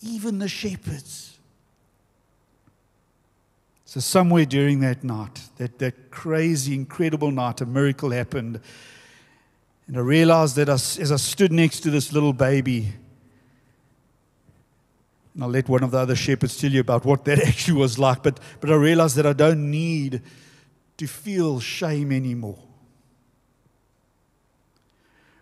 even 0.02 0.40
the 0.40 0.48
shepherds. 0.48 1.38
So, 3.84 4.00
somewhere 4.00 4.46
during 4.46 4.80
that 4.80 5.04
night, 5.04 5.42
that, 5.58 5.78
that 5.78 6.10
crazy, 6.10 6.74
incredible 6.74 7.30
night, 7.30 7.60
a 7.60 7.66
miracle 7.66 8.10
happened. 8.10 8.60
And 9.86 9.96
I 9.96 10.00
realized 10.00 10.56
that 10.56 10.68
as 10.68 11.12
I 11.12 11.16
stood 11.16 11.52
next 11.52 11.80
to 11.80 11.90
this 11.90 12.12
little 12.12 12.32
baby, 12.32 12.94
and 15.34 15.42
I'll 15.42 15.50
let 15.50 15.68
one 15.68 15.82
of 15.82 15.90
the 15.90 15.98
other 15.98 16.14
shepherds 16.14 16.56
tell 16.56 16.70
you 16.70 16.80
about 16.80 17.04
what 17.04 17.24
that 17.24 17.38
actually 17.46 17.78
was 17.78 17.98
like. 17.98 18.22
But, 18.22 18.38
but 18.60 18.70
I 18.70 18.74
realized 18.74 19.16
that 19.16 19.26
I 19.26 19.32
don't 19.32 19.70
need 19.70 20.22
to 20.96 21.06
feel 21.06 21.60
shame 21.60 22.12
anymore. 22.12 22.58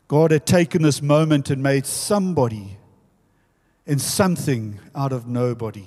God 0.09 0.31
had 0.31 0.47
taken 0.47 0.83
this 0.83 1.01
moment 1.01 1.51
and 1.51 1.63
made 1.63 1.87
somebody 1.87 2.79
and 3.87 4.01
something 4.01 4.79
out 4.95 5.13
of 5.13 5.27
nobody. 5.27 5.87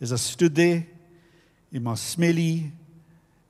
As 0.00 0.12
I 0.12 0.16
stood 0.16 0.54
there 0.54 0.86
in 1.72 1.82
my 1.82 1.94
smelly 1.94 2.72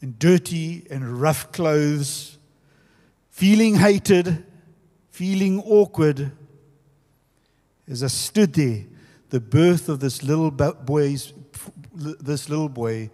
and 0.00 0.18
dirty 0.18 0.86
and 0.90 1.20
rough 1.20 1.52
clothes, 1.52 2.38
feeling 3.30 3.76
hated, 3.76 4.44
feeling 5.10 5.60
awkward, 5.62 6.32
as 7.88 8.02
I 8.02 8.08
stood 8.08 8.54
there, 8.54 8.84
the 9.30 9.40
birth 9.40 9.88
of 9.88 10.00
this 10.00 10.22
little 10.22 10.50
boy's, 10.50 11.32
this 11.94 12.48
little 12.48 12.68
boy 12.68 13.10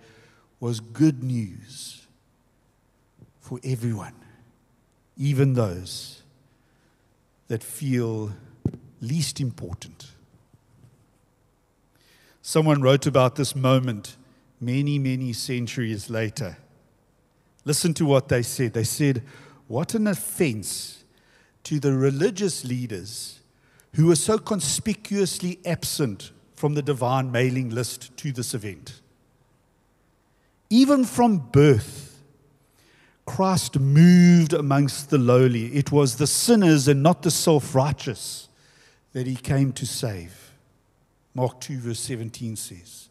was 0.60 0.80
good 0.80 1.22
news 1.22 2.06
for 3.40 3.58
everyone, 3.64 4.14
even 5.16 5.54
those 5.54 6.22
that 7.48 7.62
feel 7.62 8.32
least 9.00 9.40
important. 9.40 10.12
Someone 12.42 12.82
wrote 12.82 13.06
about 13.06 13.36
this 13.36 13.56
moment 13.56 14.16
many, 14.60 14.98
many 14.98 15.32
centuries 15.32 16.10
later. 16.10 16.58
Listen 17.64 17.92
to 17.94 18.04
what 18.04 18.28
they 18.28 18.42
said. 18.42 18.72
They 18.72 18.84
said, 18.84 19.22
What 19.68 19.94
an 19.94 20.06
offense 20.06 21.04
to 21.64 21.80
the 21.80 21.92
religious 21.92 22.64
leaders 22.64 23.39
who 23.94 24.06
were 24.06 24.16
so 24.16 24.38
conspicuously 24.38 25.58
absent 25.64 26.32
from 26.54 26.74
the 26.74 26.82
divine 26.82 27.32
mailing 27.32 27.70
list 27.70 28.16
to 28.18 28.32
this 28.32 28.54
event. 28.54 29.00
Even 30.68 31.04
from 31.04 31.38
birth, 31.38 32.22
Christ 33.26 33.78
moved 33.78 34.52
amongst 34.52 35.10
the 35.10 35.18
lowly. 35.18 35.66
It 35.74 35.92
was 35.92 36.16
the 36.16 36.26
sinners 36.26 36.88
and 36.88 37.02
not 37.02 37.22
the 37.22 37.30
self 37.30 37.74
righteous 37.74 38.48
that 39.12 39.26
he 39.26 39.36
came 39.36 39.72
to 39.72 39.86
save. 39.86 40.52
Mark 41.34 41.60
2, 41.60 41.78
verse 41.78 42.00
17 42.00 42.56
says. 42.56 43.09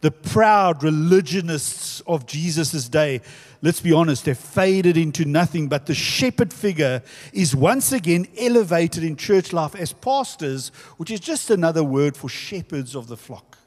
The 0.00 0.10
proud 0.12 0.84
religionists 0.84 2.00
of 2.06 2.24
Jesus' 2.24 2.88
day, 2.88 3.20
let's 3.62 3.80
be 3.80 3.92
honest, 3.92 4.26
they've 4.26 4.38
faded 4.38 4.96
into 4.96 5.24
nothing, 5.24 5.68
but 5.68 5.86
the 5.86 5.94
shepherd 5.94 6.52
figure 6.52 7.02
is 7.32 7.56
once 7.56 7.90
again 7.90 8.28
elevated 8.38 9.02
in 9.02 9.16
church 9.16 9.52
life 9.52 9.74
as 9.74 9.92
pastors, 9.92 10.68
which 10.98 11.10
is 11.10 11.18
just 11.18 11.50
another 11.50 11.82
word 11.82 12.16
for 12.16 12.28
shepherds 12.28 12.94
of 12.94 13.08
the 13.08 13.16
flock. 13.16 13.58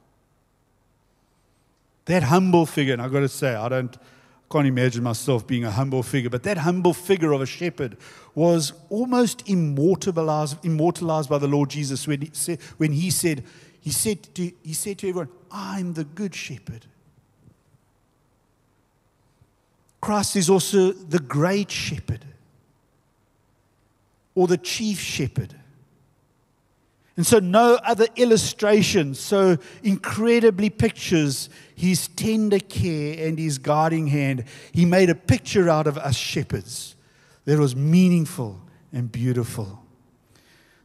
That 2.06 2.24
humble 2.24 2.66
figure, 2.66 2.94
and 2.94 3.02
I've 3.02 3.12
got 3.12 3.20
to 3.20 3.30
say, 3.30 3.54
I 3.54 3.68
don't 3.68 3.98
can't 4.52 4.68
imagine 4.68 5.02
myself 5.02 5.48
being 5.48 5.64
a 5.64 5.72
humble 5.72 6.04
figure, 6.04 6.30
but 6.30 6.44
that 6.44 6.58
humble 6.58 6.94
figure 6.94 7.32
of 7.32 7.42
a 7.42 7.46
shepherd 7.46 7.96
was 8.36 8.74
almost 8.90 9.48
immortalized, 9.48 10.64
immortalized 10.66 11.30
by 11.30 11.38
the 11.38 11.48
Lord 11.48 11.70
Jesus 11.70 12.06
when 12.06 12.22
he 12.22 12.30
said, 12.34 12.60
when 12.78 12.92
he 12.92 13.10
said, 13.10 13.44
he 13.82 13.92
said 13.92 14.24
to, 14.36 14.52
he 14.64 14.74
said 14.74 15.00
to 15.00 15.10
everyone, 15.10 15.30
I'm 15.52 15.94
the 15.94 16.04
good 16.04 16.34
shepherd. 16.34 16.86
Christ 20.00 20.36
is 20.36 20.50
also 20.50 20.92
the 20.92 21.20
great 21.20 21.70
shepherd 21.70 22.26
or 24.34 24.48
the 24.48 24.58
chief 24.58 25.00
shepherd. 25.00 25.56
And 27.18 27.28
so, 27.28 27.40
no 27.40 27.78
other 27.84 28.08
illustration 28.16 29.14
so 29.14 29.58
incredibly 29.84 30.70
pictures 30.70 31.50
his 31.76 32.08
tender 32.08 32.60
care 32.60 33.28
and 33.28 33.38
his 33.38 33.58
guiding 33.58 34.08
hand. 34.08 34.46
He 34.72 34.86
made 34.86 35.10
a 35.10 35.16
picture 35.16 35.70
out 35.70 35.88
of 35.88 35.98
us 35.98 36.16
shepherds 36.16 36.96
that 37.46 37.60
was 37.60 37.76
meaningful 37.76 38.62
and 38.94 39.12
beautiful. 39.12 39.84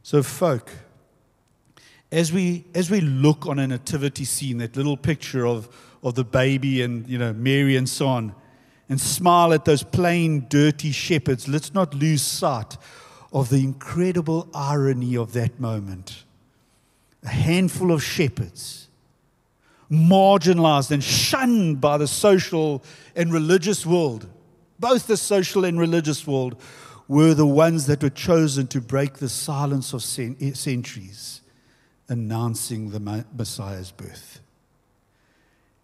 So, 0.03 0.21
folk, 0.21 0.69
as 2.11 2.31
we, 2.31 2.65
as 2.73 2.89
we 2.89 3.01
look 3.01 3.45
on 3.45 3.59
a 3.59 3.67
nativity 3.67 4.25
scene, 4.25 4.57
that 4.59 4.75
little 4.75 4.97
picture 4.97 5.45
of, 5.45 5.67
of 6.03 6.15
the 6.15 6.23
baby 6.23 6.81
and 6.81 7.07
you 7.07 7.17
know, 7.17 7.33
Mary 7.33 7.75
and 7.75 7.87
so 7.87 8.07
on, 8.07 8.33
and 8.89 8.99
smile 8.99 9.53
at 9.53 9.65
those 9.65 9.83
plain, 9.83 10.45
dirty 10.47 10.91
shepherds, 10.91 11.47
let's 11.47 11.73
not 11.73 11.93
lose 11.93 12.21
sight 12.21 12.77
of 13.33 13.49
the 13.49 13.61
incredible 13.61 14.47
irony 14.53 15.17
of 15.17 15.33
that 15.33 15.59
moment. 15.59 16.23
A 17.23 17.29
handful 17.29 17.91
of 17.91 18.01
shepherds, 18.01 18.87
marginalized 19.91 20.91
and 20.91 21.03
shunned 21.03 21.81
by 21.81 21.97
the 21.97 22.07
social 22.07 22.83
and 23.15 23.33
religious 23.33 23.85
world, 23.85 24.29
both 24.79 25.07
the 25.07 25.17
social 25.17 25.65
and 25.65 25.77
religious 25.77 26.25
world, 26.25 26.61
were 27.09 27.33
the 27.33 27.45
ones 27.45 27.87
that 27.87 28.01
were 28.01 28.09
chosen 28.09 28.67
to 28.67 28.79
break 28.79 29.15
the 29.15 29.29
silence 29.29 29.91
of 29.91 30.01
centuries 30.03 31.41
announcing 32.09 32.91
the 32.91 33.25
Messiah's 33.35 33.91
birth. 33.91 34.39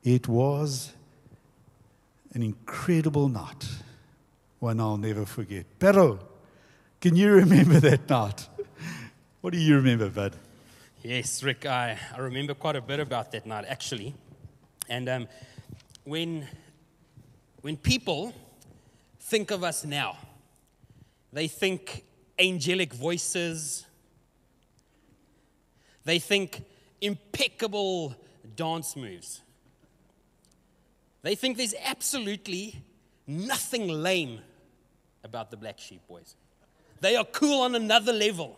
It 0.04 0.28
was 0.28 0.94
an 2.34 2.42
incredible 2.42 3.30
night, 3.30 3.68
one 4.60 4.80
I'll 4.80 4.98
never 4.98 5.26
forget. 5.26 5.66
Pero, 5.80 6.20
can 7.00 7.16
you 7.16 7.32
remember 7.32 7.80
that 7.80 8.10
night? 8.10 8.48
What 9.42 9.54
do 9.54 9.60
you 9.60 9.76
remember, 9.76 10.10
bud? 10.10 10.36
Yes, 11.04 11.44
Rick, 11.44 11.66
I, 11.66 11.98
I 12.16 12.20
remember 12.20 12.54
quite 12.54 12.78
a 12.78 12.82
bit 12.82 13.02
about 13.02 13.32
that 13.34 13.46
night, 13.46 13.66
actually. 13.68 14.14
And 14.88 15.10
um, 15.10 15.28
when, 16.06 16.48
when 17.62 17.76
people 17.76 18.34
think 19.20 19.52
of 19.52 19.64
us 19.64 19.84
now, 19.84 20.18
they 21.34 21.48
think 21.48 22.06
angelic 22.40 22.94
voices, 22.94 23.86
they 26.06 26.20
think 26.20 26.64
impeccable 27.02 28.16
dance 28.56 28.96
moves. 28.96 29.42
They 31.22 31.36
think 31.36 31.58
there's 31.58 31.76
absolutely 31.86 32.84
nothing 33.26 33.88
lame 33.88 34.42
about 35.24 35.52
the 35.52 35.58
Black 35.58 35.80
Sheep 35.80 36.02
Boys. 36.08 36.36
They 37.00 37.16
are 37.16 37.26
cool 37.26 37.62
on 37.62 37.76
another 37.76 38.14
level. 38.14 38.58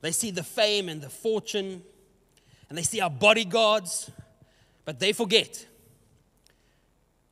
They 0.00 0.12
see 0.12 0.30
the 0.30 0.44
fame 0.44 0.88
and 0.88 1.00
the 1.00 1.10
fortune, 1.10 1.82
and 2.68 2.78
they 2.78 2.82
see 2.82 3.00
our 3.00 3.10
bodyguards, 3.10 4.10
but 4.84 5.00
they 5.00 5.12
forget 5.12 5.66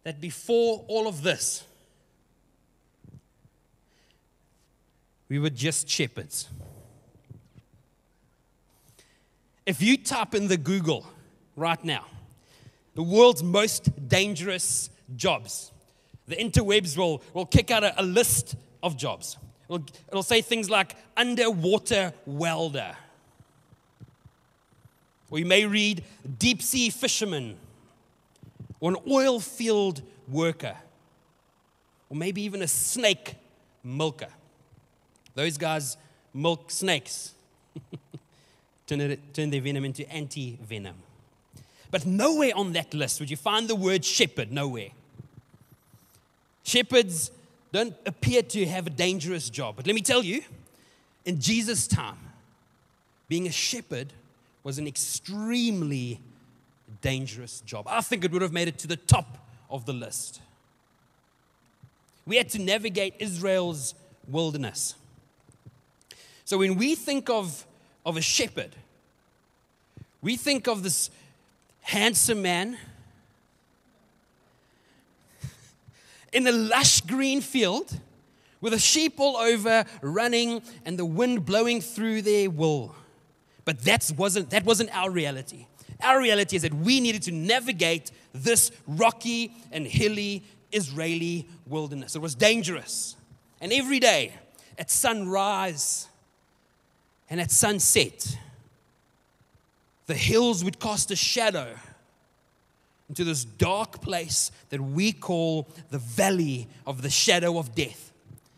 that 0.02 0.20
before 0.20 0.84
all 0.88 1.06
of 1.06 1.22
this, 1.22 1.64
we 5.28 5.38
were 5.38 5.50
just 5.50 5.88
shepherds. 5.88 6.48
If 9.66 9.82
you 9.82 9.96
type 9.96 10.34
in 10.34 10.48
the 10.48 10.56
Google 10.56 11.04
right 11.56 11.82
now, 11.84 12.06
the 12.94 13.02
world's 13.02 13.42
most 13.42 14.08
dangerous 14.08 14.88
jobs, 15.16 15.72
the 16.26 16.36
interwebs 16.36 16.96
will, 16.96 17.22
will 17.34 17.46
kick 17.46 17.70
out 17.70 17.84
a, 17.84 18.00
a 18.00 18.04
list 18.04 18.54
of 18.82 18.96
jobs. 18.96 19.36
It'll, 19.68 19.84
it'll 20.08 20.22
say 20.22 20.40
things 20.40 20.70
like 20.70 20.96
underwater 21.16 22.12
welder. 22.24 22.96
Or 25.30 25.40
you 25.40 25.46
may 25.46 25.66
read 25.66 26.04
deep 26.38 26.62
sea 26.62 26.88
fisherman 26.90 27.56
or 28.78 28.92
an 28.92 28.96
oil 29.10 29.40
field 29.40 30.02
worker. 30.28 30.76
or 32.08 32.16
maybe 32.16 32.42
even 32.42 32.62
a 32.62 32.68
snake 32.68 33.34
milker. 33.82 34.28
Those 35.34 35.58
guys 35.58 35.96
milk 36.32 36.70
snakes, 36.70 37.34
turn, 38.86 39.50
their 39.50 39.60
venom 39.60 39.84
into 39.84 40.10
anti 40.10 40.58
venom. 40.62 40.96
But 41.90 42.06
nowhere 42.06 42.52
on 42.54 42.72
that 42.72 42.94
list 42.94 43.20
would 43.20 43.30
you 43.30 43.36
find 43.36 43.68
the 43.68 43.76
word 43.76 44.04
shepherd, 44.04 44.50
nowhere. 44.50 44.90
Shepherds 46.64 47.30
don't 47.72 47.94
appear 48.06 48.42
to 48.42 48.66
have 48.66 48.86
a 48.86 48.90
dangerous 48.90 49.50
job. 49.50 49.76
But 49.76 49.86
let 49.86 49.94
me 49.94 50.00
tell 50.00 50.24
you, 50.24 50.42
in 51.24 51.40
Jesus' 51.40 51.86
time, 51.86 52.18
being 53.28 53.46
a 53.46 53.52
shepherd 53.52 54.12
was 54.62 54.78
an 54.78 54.86
extremely 54.86 56.20
dangerous 57.00 57.60
job. 57.60 57.86
I 57.88 58.00
think 58.00 58.24
it 58.24 58.32
would 58.32 58.42
have 58.42 58.52
made 58.52 58.68
it 58.68 58.78
to 58.78 58.88
the 58.88 58.96
top 58.96 59.38
of 59.70 59.86
the 59.86 59.92
list. 59.92 60.40
We 62.26 62.36
had 62.36 62.48
to 62.50 62.60
navigate 62.60 63.14
Israel's 63.20 63.94
wilderness. 64.28 64.96
So 66.44 66.58
when 66.58 66.76
we 66.76 66.94
think 66.94 67.30
of, 67.30 67.64
of 68.06 68.16
a 68.16 68.22
shepherd, 68.22 68.70
we 70.22 70.36
think 70.36 70.68
of 70.68 70.84
this 70.84 71.10
handsome 71.82 72.40
man 72.40 72.78
in 76.32 76.46
a 76.46 76.52
lush 76.52 77.00
green 77.00 77.40
field 77.40 77.98
with 78.60 78.72
the 78.72 78.78
sheep 78.78 79.14
all 79.18 79.36
over 79.36 79.84
running 80.00 80.62
and 80.84 80.98
the 80.98 81.04
wind 81.04 81.44
blowing 81.44 81.80
through 81.80 82.22
their 82.22 82.48
wool. 82.48 82.94
But 83.64 83.80
that 83.80 84.10
wasn't, 84.16 84.50
that 84.50 84.64
wasn't 84.64 84.96
our 84.96 85.10
reality. 85.10 85.66
Our 86.00 86.20
reality 86.20 86.56
is 86.56 86.62
that 86.62 86.74
we 86.74 87.00
needed 87.00 87.22
to 87.22 87.32
navigate 87.32 88.12
this 88.32 88.70
rocky 88.86 89.52
and 89.72 89.86
hilly 89.86 90.44
Israeli 90.70 91.48
wilderness. 91.66 92.14
It 92.14 92.20
was 92.20 92.34
dangerous. 92.34 93.16
And 93.60 93.72
every 93.72 93.98
day 93.98 94.34
at 94.78 94.90
sunrise 94.90 96.08
and 97.28 97.40
at 97.40 97.50
sunset, 97.50 98.36
the 100.06 100.14
hills 100.14 100.64
would 100.64 100.78
cast 100.78 101.10
a 101.10 101.16
shadow 101.16 101.74
into 103.08 103.24
this 103.24 103.44
dark 103.44 104.00
place 104.00 104.50
that 104.70 104.80
we 104.80 105.12
call 105.12 105.68
the 105.90 105.98
valley 105.98 106.68
of 106.86 107.02
the 107.02 107.10
shadow 107.10 107.58
of 107.58 107.74
death. 107.74 108.12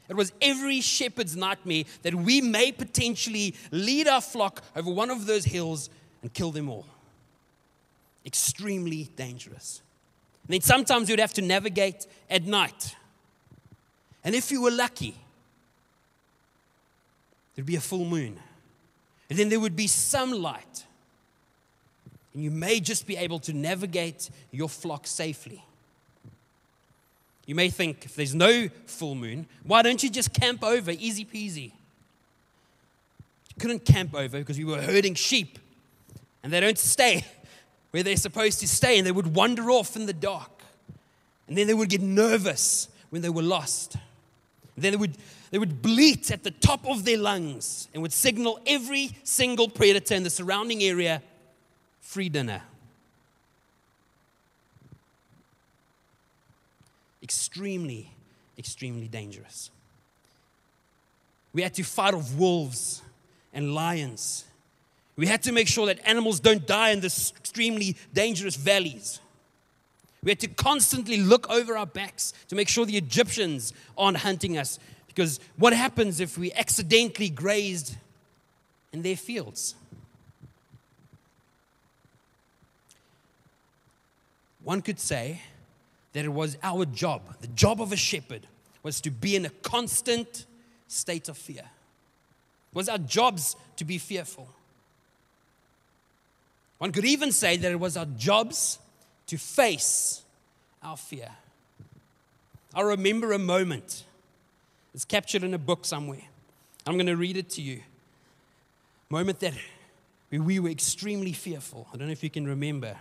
It 0.09 0.17
was 0.17 0.33
every 0.41 0.81
shepherd's 0.81 1.37
nightmare 1.37 1.85
that 2.03 2.15
we 2.15 2.41
may 2.41 2.73
potentially 2.73 3.55
lead 3.71 4.09
our 4.09 4.23
flock 4.23 4.63
over 4.75 4.91
one 4.91 5.11
of 5.11 5.27
those 5.27 5.45
hills 5.45 5.91
and 6.23 6.33
kill 6.33 6.51
them 6.51 6.71
all. 6.71 6.87
Extremely 8.25 9.11
dangerous. 9.17 9.83
And 10.47 10.55
then 10.55 10.61
sometimes 10.63 11.11
you'd 11.11 11.19
have 11.19 11.35
to 11.35 11.43
navigate 11.43 12.07
at 12.31 12.45
night. 12.45 12.97
And 14.25 14.35
if 14.35 14.51
you 14.51 14.63
were 14.63 14.71
lucky, 14.71 15.15
there'd 17.55 17.67
be 17.67 17.77
a 17.77 17.81
full 17.81 18.07
moon. 18.07 18.39
And 19.29 19.39
then 19.39 19.49
there 19.49 19.61
would 19.61 19.77
be 19.77 19.87
some 19.87 20.33
light. 20.33 20.85
And 22.35 22.43
you 22.43 22.51
may 22.51 22.81
just 22.81 23.07
be 23.07 23.17
able 23.17 23.39
to 23.41 23.53
navigate 23.53 24.31
your 24.53 24.69
flock 24.69 25.07
safely. 25.07 25.65
You 27.47 27.55
may 27.55 27.71
think 27.71 28.05
if 28.05 28.15
there's 28.15 28.35
no 28.35 28.69
full 28.87 29.15
moon, 29.15 29.47
why 29.65 29.83
don't 29.83 30.03
you 30.03 30.11
just 30.11 30.35
camp 30.35 30.63
over? 30.63 30.91
Easy 30.91 31.25
peasy. 31.25 31.73
You 33.49 33.59
couldn't 33.59 33.85
camp 33.87 34.15
over 34.15 34.39
because 34.39 34.59
we 34.59 34.65
were 34.65 34.83
herding 34.83 35.15
sheep 35.15 35.59
and 36.43 36.53
they 36.53 36.61
don't 36.61 36.79
stay 36.79 37.25
where 37.91 38.03
they're 38.03 38.17
supposed 38.17 38.61
to 38.61 38.69
stay 38.69 38.99
and 38.99 39.07
they 39.07 39.13
would 39.13 39.35
wander 39.35 39.71
off 39.71 39.97
in 39.97 40.07
the 40.07 40.13
dark. 40.13 40.51
And 41.49 41.57
then 41.57 41.67
they 41.67 41.75
would 41.75 41.89
get 41.89 42.03
nervous 42.03 42.89
when 43.09 43.23
they 43.23 43.31
were 43.31 43.43
lost. 43.43 43.95
And 44.77 44.85
then 44.85 44.93
they 44.93 44.99
would, 44.99 45.17
they 45.51 45.59
would 45.59 45.83
bleat 45.83 46.31
at 46.31 46.43
the 46.43 46.51
top 46.51 46.87
of 46.87 47.05
their 47.05 47.19
lungs 47.19 47.89
and 47.93 48.03
would 48.03 48.13
signal 48.13 48.61
every 48.67 49.11
single 49.25 49.69
predator 49.69 50.15
in 50.15 50.23
the 50.23 50.31
surrounding 50.31 50.83
area 50.83 51.23
free 52.01 52.29
dinner. 52.29 52.63
Extremely, 57.23 58.11
extremely 58.59 59.09
dangerous. 59.09 59.71
We 61.53 61.63
had 61.63 61.75
to 61.75 61.83
fight 61.83 62.15
off 62.15 62.35
wolves 62.35 63.03
and 63.53 63.75
lions. 63.75 64.45
We 65.17 65.27
had 65.27 65.43
to 65.43 65.53
make 65.53 65.67
sure 65.67 65.87
that 65.87 65.99
animals 66.07 66.41
don't 66.41 66.67
die 66.67 66.91
in 66.91 67.01
this 67.01 67.33
extremely 67.37 67.97
dangerous 68.13 68.55
valleys. 68.55 69.21
We 70.23 70.31
had 70.31 70.41
to 70.41 70.49
constantly 70.49 71.19
look 71.19 71.49
over 71.51 71.77
our 71.77 71.87
backs 71.87 72.33
to 72.49 72.55
make 72.55 72.69
sure 72.69 72.85
the 72.87 72.97
Egyptians 72.97 73.73
aren't 73.97 74.19
hunting 74.19 74.59
us. 74.59 74.79
Because 75.19 75.41
what 75.57 75.73
happens 75.73 76.21
if 76.21 76.39
we 76.39 76.53
accidentally 76.53 77.29
grazed 77.29 77.97
in 78.93 79.03
their 79.03 79.17
fields? 79.17 79.75
One 84.63 84.81
could 84.81 85.01
say 85.01 85.43
that 86.13 86.25
it 86.25 86.33
was 86.33 86.57
our 86.63 86.85
job, 86.85 87.23
the 87.41 87.49
job 87.49 87.83
of 87.83 87.91
a 87.91 87.97
shepherd, 87.97 88.47
was 88.85 89.01
to 89.01 89.11
be 89.11 89.35
in 89.35 89.45
a 89.45 89.51
constant 89.51 90.47
state 90.87 91.29
of 91.29 91.37
fear. 91.37 91.65
It 91.65 92.77
was 92.77 92.89
our 92.89 92.99
jobs 92.99 93.57
to 93.75 93.85
be 93.85 93.99
fearful. 93.99 94.49
One 96.79 96.93
could 96.93 97.05
even 97.05 97.33
say 97.33 97.57
that 97.57 97.73
it 97.73 97.81
was 97.81 97.97
our 97.97 98.07
jobs 98.07 98.79
to 99.27 99.37
face 99.37 100.23
our 100.81 100.97
fear. 100.97 101.31
I 102.73 102.83
remember 102.83 103.33
a 103.33 103.39
moment. 103.41 104.05
It's 104.99 105.05
captured 105.05 105.45
in 105.45 105.55
a 105.55 105.59
book 105.59 105.85
somewhere. 105.85 106.25
I'm 106.85 106.95
going 106.95 107.07
to 107.07 107.17
read 107.17 107.37
it 107.37 107.51
to 107.51 107.63
you. 107.63 107.83
Moment 109.11 109.39
that 109.39 109.55
we 110.29 110.59
were 110.59 110.71
extremely 110.71 111.33
fearful. 111.33 111.87
I 111.95 111.97
don't 111.97 112.09
know 112.09 112.13
if 112.13 112.25
you 112.25 112.31
can 112.31 112.45
remember, 112.45 112.97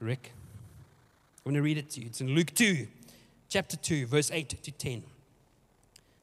Rick. 0.00 0.32
I'm 1.36 1.52
going 1.52 1.54
to 1.54 1.62
read 1.62 1.78
it 1.78 1.90
to 1.90 2.00
you. 2.00 2.06
It's 2.06 2.20
in 2.20 2.34
Luke 2.34 2.52
2, 2.56 2.88
chapter 3.48 3.76
2, 3.76 4.06
verse 4.06 4.32
8 4.32 4.48
to 4.48 4.72
10. 4.72 4.92
It 4.94 5.04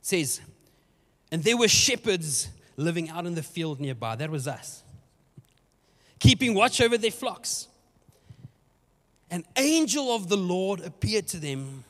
says, 0.01 0.41
And 1.31 1.41
there 1.45 1.55
were 1.55 1.69
shepherds 1.69 2.49
living 2.75 3.09
out 3.09 3.25
in 3.25 3.35
the 3.35 3.43
field 3.43 3.79
nearby. 3.79 4.17
That 4.17 4.29
was 4.29 4.49
us. 4.49 4.83
Keeping 6.19 6.55
watch 6.55 6.81
over 6.81 6.97
their 6.97 7.09
flocks. 7.09 7.69
An 9.31 9.45
angel 9.55 10.13
of 10.13 10.27
the 10.27 10.35
Lord 10.35 10.81
appeared 10.81 11.27
to 11.27 11.37
them, 11.37 11.85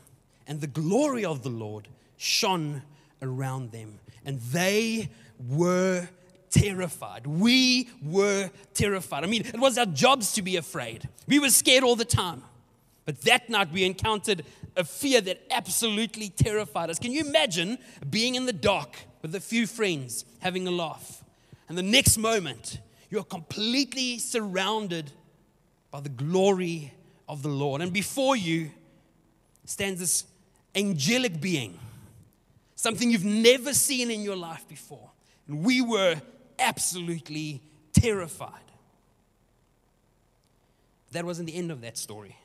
and 0.45 0.61
the 0.61 0.67
glory 0.67 1.25
of 1.25 1.41
the 1.41 1.49
Lord 1.49 1.87
shone 2.17 2.83
around 3.21 3.71
them. 3.71 3.99
And 4.25 4.39
they 4.39 5.09
were 5.47 6.07
terrified. 6.49 7.27
We 7.27 7.89
were 8.01 8.49
terrified. 8.73 9.23
I 9.23 9.27
mean, 9.27 9.45
it 9.45 9.59
was 9.59 9.77
our 9.77 9.85
jobs 9.85 10.33
to 10.33 10.41
be 10.41 10.55
afraid. 10.55 11.07
We 11.27 11.39
were 11.39 11.49
scared 11.49 11.83
all 11.83 11.95
the 11.95 12.05
time. 12.05 12.43
But 13.05 13.21
that 13.21 13.49
night 13.49 13.71
we 13.71 13.83
encountered 13.83 14.43
a 14.75 14.83
fear 14.83 15.21
that 15.21 15.41
absolutely 15.51 16.29
terrified 16.29 16.89
us. 16.89 16.97
Can 16.97 17.11
you 17.11 17.23
imagine 17.25 17.77
being 18.09 18.35
in 18.35 18.45
the 18.45 18.53
dark 18.53 18.95
with 19.21 19.35
a 19.35 19.39
few 19.39 19.67
friends 19.67 20.25
having 20.39 20.67
a 20.67 20.71
laugh? 20.71 21.23
And 21.69 21.77
the 21.77 21.83
next 21.83 22.17
moment, 22.17 22.79
you're 23.09 23.23
completely 23.23 24.17
surrounded 24.17 25.11
by 25.91 25.99
the 25.99 26.09
glory 26.09 26.93
of 27.29 27.43
the 27.43 27.49
Lord. 27.49 27.81
And 27.81 27.93
before 27.93 28.35
you 28.35 28.71
stands 29.65 29.99
this 29.99 30.25
angelic 30.75 31.39
being, 31.39 31.79
something 32.75 33.09
you've 33.09 33.25
never 33.25 33.73
seen 33.73 34.11
in 34.11 34.21
your 34.21 34.35
life 34.35 34.67
before. 34.67 35.11
And 35.47 35.63
we 35.63 35.81
were 35.81 36.21
absolutely 36.59 37.61
terrified. 37.93 38.51
That 41.11 41.25
wasn't 41.25 41.47
the 41.47 41.55
end 41.55 41.71
of 41.71 41.81
that 41.81 41.97
story. 41.97 42.35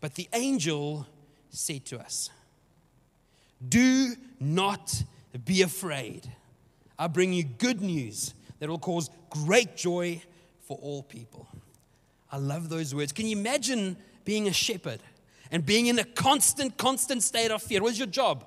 But 0.00 0.14
the 0.14 0.28
angel 0.32 1.06
said 1.50 1.84
to 1.86 1.98
us, 1.98 2.30
Do 3.66 4.14
not 4.40 5.04
be 5.44 5.62
afraid. 5.62 6.28
I 6.98 7.06
bring 7.06 7.32
you 7.32 7.44
good 7.44 7.80
news 7.80 8.34
that 8.58 8.68
will 8.68 8.78
cause 8.78 9.10
great 9.30 9.76
joy 9.76 10.22
for 10.66 10.78
all 10.80 11.02
people. 11.02 11.48
I 12.30 12.38
love 12.38 12.68
those 12.68 12.94
words. 12.94 13.12
Can 13.12 13.26
you 13.26 13.36
imagine 13.36 13.96
being 14.24 14.48
a 14.48 14.52
shepherd 14.52 15.00
and 15.50 15.64
being 15.66 15.86
in 15.86 15.98
a 15.98 16.04
constant, 16.04 16.76
constant 16.78 17.22
state 17.22 17.50
of 17.50 17.62
fear? 17.62 17.82
What's 17.82 17.98
your 17.98 18.06
job? 18.06 18.46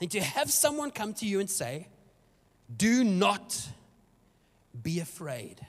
And 0.00 0.10
to 0.12 0.20
have 0.20 0.50
someone 0.50 0.90
come 0.90 1.12
to 1.14 1.26
you 1.26 1.40
and 1.40 1.50
say, 1.50 1.88
Do 2.74 3.04
not 3.04 3.68
be 4.82 5.00
afraid. 5.00 5.60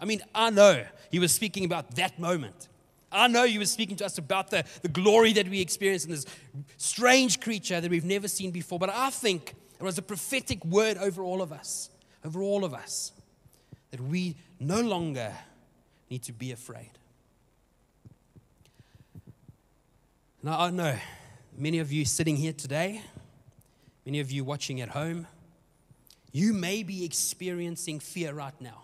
I 0.00 0.04
mean, 0.04 0.20
I 0.34 0.50
know 0.50 0.84
he 1.10 1.18
was 1.18 1.32
speaking 1.32 1.64
about 1.64 1.96
that 1.96 2.18
moment. 2.18 2.68
I 3.10 3.26
know 3.26 3.44
you 3.44 3.58
were 3.58 3.66
speaking 3.66 3.96
to 3.96 4.06
us 4.06 4.18
about 4.18 4.50
the, 4.50 4.64
the 4.82 4.88
glory 4.88 5.32
that 5.32 5.48
we 5.48 5.60
experience 5.60 6.04
in 6.04 6.10
this 6.10 6.26
strange 6.76 7.40
creature 7.40 7.80
that 7.80 7.90
we've 7.90 8.04
never 8.04 8.28
seen 8.28 8.50
before, 8.50 8.78
but 8.78 8.90
I 8.90 9.10
think 9.10 9.54
it 9.80 9.82
was 9.82 9.96
a 9.96 10.02
prophetic 10.02 10.64
word 10.64 10.98
over 10.98 11.22
all 11.22 11.40
of 11.40 11.52
us, 11.52 11.88
over 12.24 12.42
all 12.42 12.64
of 12.64 12.74
us, 12.74 13.12
that 13.90 14.00
we 14.00 14.36
no 14.60 14.80
longer 14.80 15.32
need 16.10 16.22
to 16.24 16.32
be 16.32 16.52
afraid. 16.52 16.90
Now, 20.42 20.60
I 20.60 20.70
know 20.70 20.96
many 21.56 21.78
of 21.78 21.90
you 21.90 22.04
sitting 22.04 22.36
here 22.36 22.52
today, 22.52 23.02
many 24.08 24.20
of 24.20 24.30
you 24.30 24.42
watching 24.42 24.80
at 24.80 24.88
home, 24.88 25.26
you 26.32 26.54
may 26.54 26.82
be 26.82 27.04
experiencing 27.04 28.00
fear 28.00 28.32
right 28.32 28.58
now. 28.58 28.80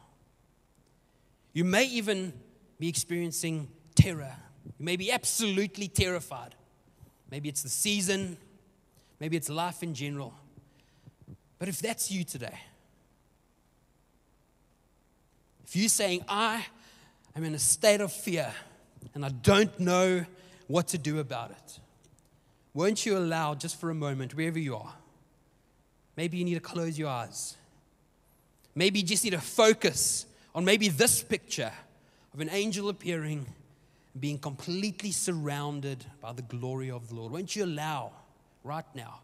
You 1.55 1.65
may 1.65 1.85
even 1.85 2.35
be 2.79 2.91
experiencing 2.91 3.69
terror. 3.95 4.37
You 4.79 4.85
may 4.85 4.97
be 4.97 5.11
absolutely 5.11 5.89
terrified. 5.89 6.55
Maybe 7.31 7.49
it's 7.49 7.63
the 7.63 7.71
season, 7.71 8.37
maybe 9.19 9.39
it's 9.39 9.49
life 9.49 9.83
in 9.83 9.95
general. 9.95 10.35
But 11.59 11.71
if 11.71 11.81
that's 11.81 12.11
you 12.11 12.25
today, 12.25 12.59
if 15.67 15.75
you're 15.75 15.89
saying, 15.89 16.23
I 16.29 16.67
am 17.35 17.45
in 17.45 17.55
a 17.55 17.59
state 17.59 18.03
of 18.03 18.13
fear 18.13 18.53
and 19.15 19.25
I 19.25 19.31
don't 19.31 19.81
know 19.81 20.27
what 20.67 20.89
to 20.89 20.99
do 20.99 21.19
about 21.19 21.51
it, 21.51 21.79
won't 22.75 23.07
you 23.07 23.17
allow 23.17 23.55
just 23.55 23.81
for 23.81 23.89
a 23.89 23.95
moment, 23.95 24.35
wherever 24.35 24.59
you 24.59 24.77
are, 24.77 24.93
maybe 26.17 26.39
you 26.39 26.45
need 26.45 26.55
to 26.55 26.61
close 26.61 26.99
your 26.99 27.09
eyes. 27.09 27.57
Maybe 28.75 29.01
you 29.01 29.07
just 29.07 29.25
need 29.25 29.31
to 29.31 29.41
focus 29.41 30.27
on 30.55 30.65
maybe 30.65 30.89
this 30.89 31.23
picture 31.23 31.73
of 32.33 32.41
an 32.41 32.49
angel 32.51 32.89
appearing 32.89 33.47
and 34.13 34.21
being 34.21 34.39
completely 34.39 35.11
surrounded 35.11 36.05
by 36.21 36.33
the 36.33 36.43
glory 36.43 36.91
of 36.91 37.09
the 37.09 37.15
Lord. 37.15 37.33
Won't 37.33 37.55
you 37.55 37.65
allow 37.65 38.13
right 38.63 38.85
now 38.95 39.21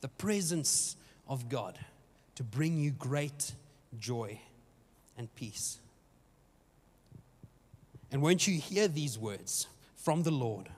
the 0.00 0.08
presence 0.08 0.96
of 1.28 1.48
God 1.48 1.78
to 2.36 2.42
bring 2.42 2.78
you 2.78 2.90
great 2.90 3.52
joy 3.98 4.40
and 5.18 5.34
peace? 5.34 5.78
And 8.12 8.22
won't 8.22 8.46
you 8.46 8.58
hear 8.58 8.88
these 8.88 9.18
words 9.18 9.66
from 9.96 10.22
the 10.22 10.30
Lord? 10.30 10.68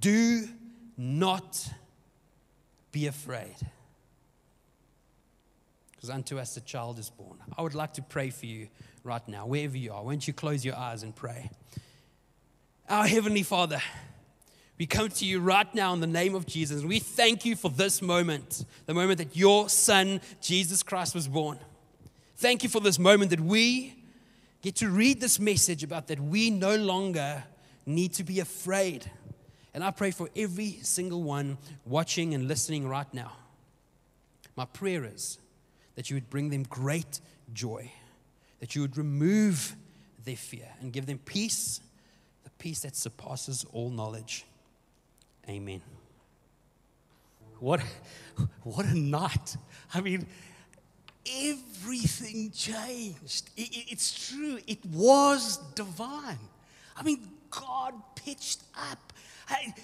Do 0.00 0.48
not 0.96 1.68
be 2.92 3.06
afraid. 3.06 3.56
Because 6.06 6.14
unto 6.14 6.38
us 6.38 6.56
a 6.56 6.60
child 6.60 7.00
is 7.00 7.10
born. 7.10 7.36
I 7.58 7.62
would 7.62 7.74
like 7.74 7.94
to 7.94 8.02
pray 8.02 8.30
for 8.30 8.46
you 8.46 8.68
right 9.02 9.26
now, 9.26 9.44
wherever 9.44 9.76
you 9.76 9.92
are. 9.92 10.04
Won't 10.04 10.28
you 10.28 10.32
close 10.32 10.64
your 10.64 10.76
eyes 10.76 11.02
and 11.02 11.12
pray? 11.16 11.50
Our 12.88 13.08
Heavenly 13.08 13.42
Father, 13.42 13.82
we 14.78 14.86
come 14.86 15.08
to 15.08 15.24
you 15.24 15.40
right 15.40 15.74
now 15.74 15.92
in 15.94 15.98
the 15.98 16.06
name 16.06 16.36
of 16.36 16.46
Jesus. 16.46 16.84
We 16.84 17.00
thank 17.00 17.44
you 17.44 17.56
for 17.56 17.70
this 17.70 18.00
moment, 18.00 18.64
the 18.86 18.94
moment 18.94 19.18
that 19.18 19.36
your 19.36 19.68
Son, 19.68 20.20
Jesus 20.40 20.84
Christ, 20.84 21.12
was 21.12 21.26
born. 21.26 21.58
Thank 22.36 22.62
you 22.62 22.68
for 22.68 22.80
this 22.80 23.00
moment 23.00 23.30
that 23.30 23.40
we 23.40 23.96
get 24.62 24.76
to 24.76 24.88
read 24.88 25.20
this 25.20 25.40
message 25.40 25.82
about 25.82 26.06
that 26.06 26.20
we 26.20 26.50
no 26.50 26.76
longer 26.76 27.42
need 27.84 28.12
to 28.14 28.22
be 28.22 28.38
afraid. 28.38 29.10
And 29.74 29.82
I 29.82 29.90
pray 29.90 30.12
for 30.12 30.28
every 30.36 30.78
single 30.82 31.24
one 31.24 31.58
watching 31.84 32.32
and 32.32 32.46
listening 32.46 32.86
right 32.86 33.12
now. 33.12 33.32
My 34.54 34.66
prayer 34.66 35.04
is 35.04 35.38
that 35.96 36.08
you 36.08 36.16
would 36.16 36.30
bring 36.30 36.50
them 36.50 36.62
great 36.62 37.20
joy, 37.52 37.90
that 38.60 38.74
you 38.74 38.82
would 38.82 38.96
remove 38.96 39.74
their 40.24 40.36
fear 40.36 40.68
and 40.80 40.92
give 40.92 41.06
them 41.06 41.18
peace, 41.18 41.80
the 42.44 42.50
peace 42.58 42.80
that 42.80 42.96
surpasses 42.96 43.66
all 43.72 43.90
knowledge. 43.90 44.44
Amen. 45.48 45.82
What, 47.58 47.80
what 48.62 48.86
a 48.86 48.94
night. 48.96 49.56
I 49.92 50.00
mean, 50.00 50.26
everything 51.26 52.52
changed. 52.52 53.50
It, 53.56 53.68
it, 53.68 53.92
it's 53.92 54.28
true, 54.28 54.58
it 54.66 54.84
was 54.86 55.56
divine. 55.74 56.38
I 56.96 57.02
mean, 57.02 57.28
God 57.50 57.94
pitched 58.14 58.60
up 58.90 59.06
I, 59.48 59.74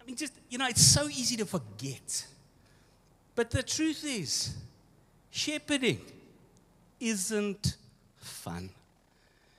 I 0.00 0.04
mean, 0.04 0.16
just, 0.16 0.32
you 0.50 0.58
know, 0.58 0.66
it's 0.66 0.82
so 0.82 1.08
easy 1.08 1.36
to 1.36 1.46
forget. 1.46 2.26
But 3.38 3.52
the 3.52 3.62
truth 3.62 4.04
is, 4.04 4.52
shepherding 5.30 6.00
isn't 6.98 7.76
fun. 8.16 8.70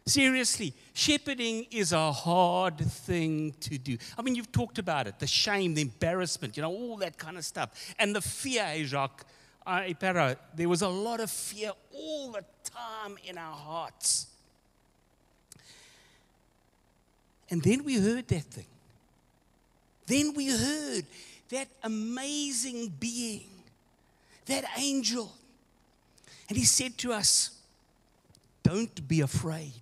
Seriously, 0.05 0.73
shepherding 0.93 1.65
is 1.71 1.93
a 1.93 2.11
hard 2.11 2.77
thing 2.77 3.53
to 3.61 3.77
do. 3.77 3.97
I 4.17 4.21
mean, 4.21 4.35
you've 4.35 4.51
talked 4.51 4.79
about 4.79 5.07
it 5.07 5.17
the 5.17 5.27
shame, 5.27 5.75
the 5.75 5.81
embarrassment, 5.83 6.57
you 6.57 6.63
know, 6.63 6.69
all 6.69 6.97
that 6.97 7.17
kind 7.17 7.37
of 7.37 7.45
stuff. 7.45 7.69
And 7.97 8.13
the 8.13 8.19
fear, 8.19 8.83
Jacques, 8.83 9.23
uh, 9.65 9.83
there 10.53 10.67
was 10.67 10.81
a 10.81 10.89
lot 10.89 11.21
of 11.21 11.31
fear 11.31 11.71
all 11.95 12.33
the 12.33 12.43
time 12.65 13.15
in 13.25 13.37
our 13.37 13.55
hearts. 13.55 14.27
And 17.49 17.63
then 17.63 17.85
we 17.85 17.95
heard 17.95 18.27
that 18.27 18.43
thing. 18.43 18.67
Then 20.05 20.33
we 20.35 20.47
heard 20.49 21.05
that 21.49 21.69
amazing 21.81 22.91
being, 22.99 23.45
that 24.49 24.65
angel. 24.77 25.31
And 26.47 26.57
he 26.57 26.65
said 26.65 26.97
to 26.99 27.13
us, 27.13 27.51
Don't 28.63 29.07
be 29.07 29.21
afraid, 29.21 29.81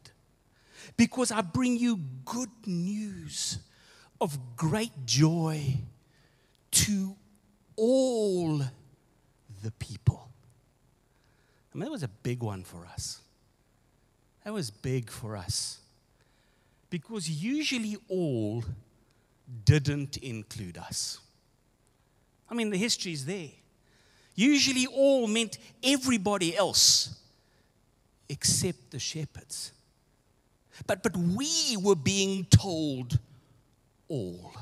because 0.96 1.32
I 1.32 1.42
bring 1.42 1.78
you 1.78 2.00
good 2.26 2.50
news 2.66 3.60
of 4.22 4.38
great 4.56 4.92
joy 5.06 5.80
to 6.72 7.16
all 7.76 8.62
the 9.64 9.72
people. 9.80 10.30
I 11.74 11.78
mean, 11.78 11.86
that 11.86 11.92
was 11.92 12.04
a 12.04 12.08
big 12.08 12.42
one 12.42 12.64
for 12.64 12.86
us. 12.86 13.22
That 14.44 14.54
was 14.54 14.72
big 14.72 15.10
for 15.10 15.36
us 15.36 15.80
because 16.90 17.30
usually 17.30 17.98
all 18.08 18.64
didn't 19.66 20.18
include 20.18 20.78
us. 20.78 21.20
I 22.50 22.54
mean, 22.54 22.70
the 22.70 22.78
history 22.78 23.12
is 23.12 23.26
there. 23.26 23.50
Usually 24.38 24.86
all 24.86 25.26
meant 25.28 25.58
everybody 25.84 26.56
else 26.56 27.20
except 28.30 28.92
the 28.92 29.00
shepherds. 29.00 29.72
But, 30.86 31.02
but 31.02 31.18
we 31.18 31.76
were 31.82 31.96
being 31.96 32.46
told 32.46 33.18
all. 34.08 34.54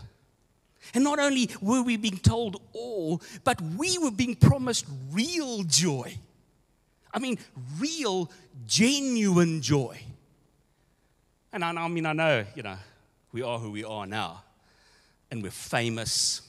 And 0.93 1.03
not 1.03 1.19
only 1.19 1.49
were 1.61 1.81
we 1.81 1.97
being 1.97 2.17
told 2.19 2.61
all, 2.71 3.21
but 3.43 3.59
we 3.61 3.97
were 3.97 4.11
being 4.11 4.35
promised 4.35 4.85
real 5.11 5.63
joy. 5.63 6.17
I 7.13 7.19
mean, 7.19 7.37
real, 7.77 8.31
genuine 8.65 9.61
joy. 9.61 9.99
And 11.51 11.65
I, 11.65 11.71
I 11.71 11.87
mean, 11.89 12.05
I 12.05 12.13
know, 12.13 12.45
you 12.55 12.63
know, 12.63 12.77
we 13.33 13.41
are 13.41 13.59
who 13.59 13.71
we 13.71 13.83
are 13.83 14.07
now. 14.07 14.41
And 15.29 15.43
we're 15.43 15.51
famous. 15.51 16.41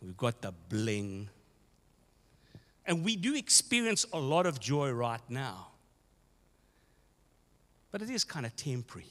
We've 0.00 0.16
got 0.16 0.40
the 0.40 0.52
bling. 0.68 1.28
And 2.86 3.04
we 3.04 3.16
do 3.16 3.34
experience 3.34 4.04
a 4.12 4.18
lot 4.18 4.46
of 4.46 4.58
joy 4.58 4.90
right 4.90 5.20
now. 5.28 5.68
But 7.90 8.02
it 8.02 8.10
is 8.10 8.24
kind 8.24 8.46
of 8.46 8.56
temporary. 8.56 9.06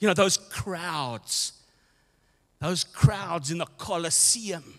You 0.00 0.08
know, 0.08 0.14
those 0.14 0.36
crowds, 0.36 1.52
those 2.60 2.84
crowds 2.84 3.50
in 3.50 3.58
the 3.58 3.66
Colosseum, 3.78 4.78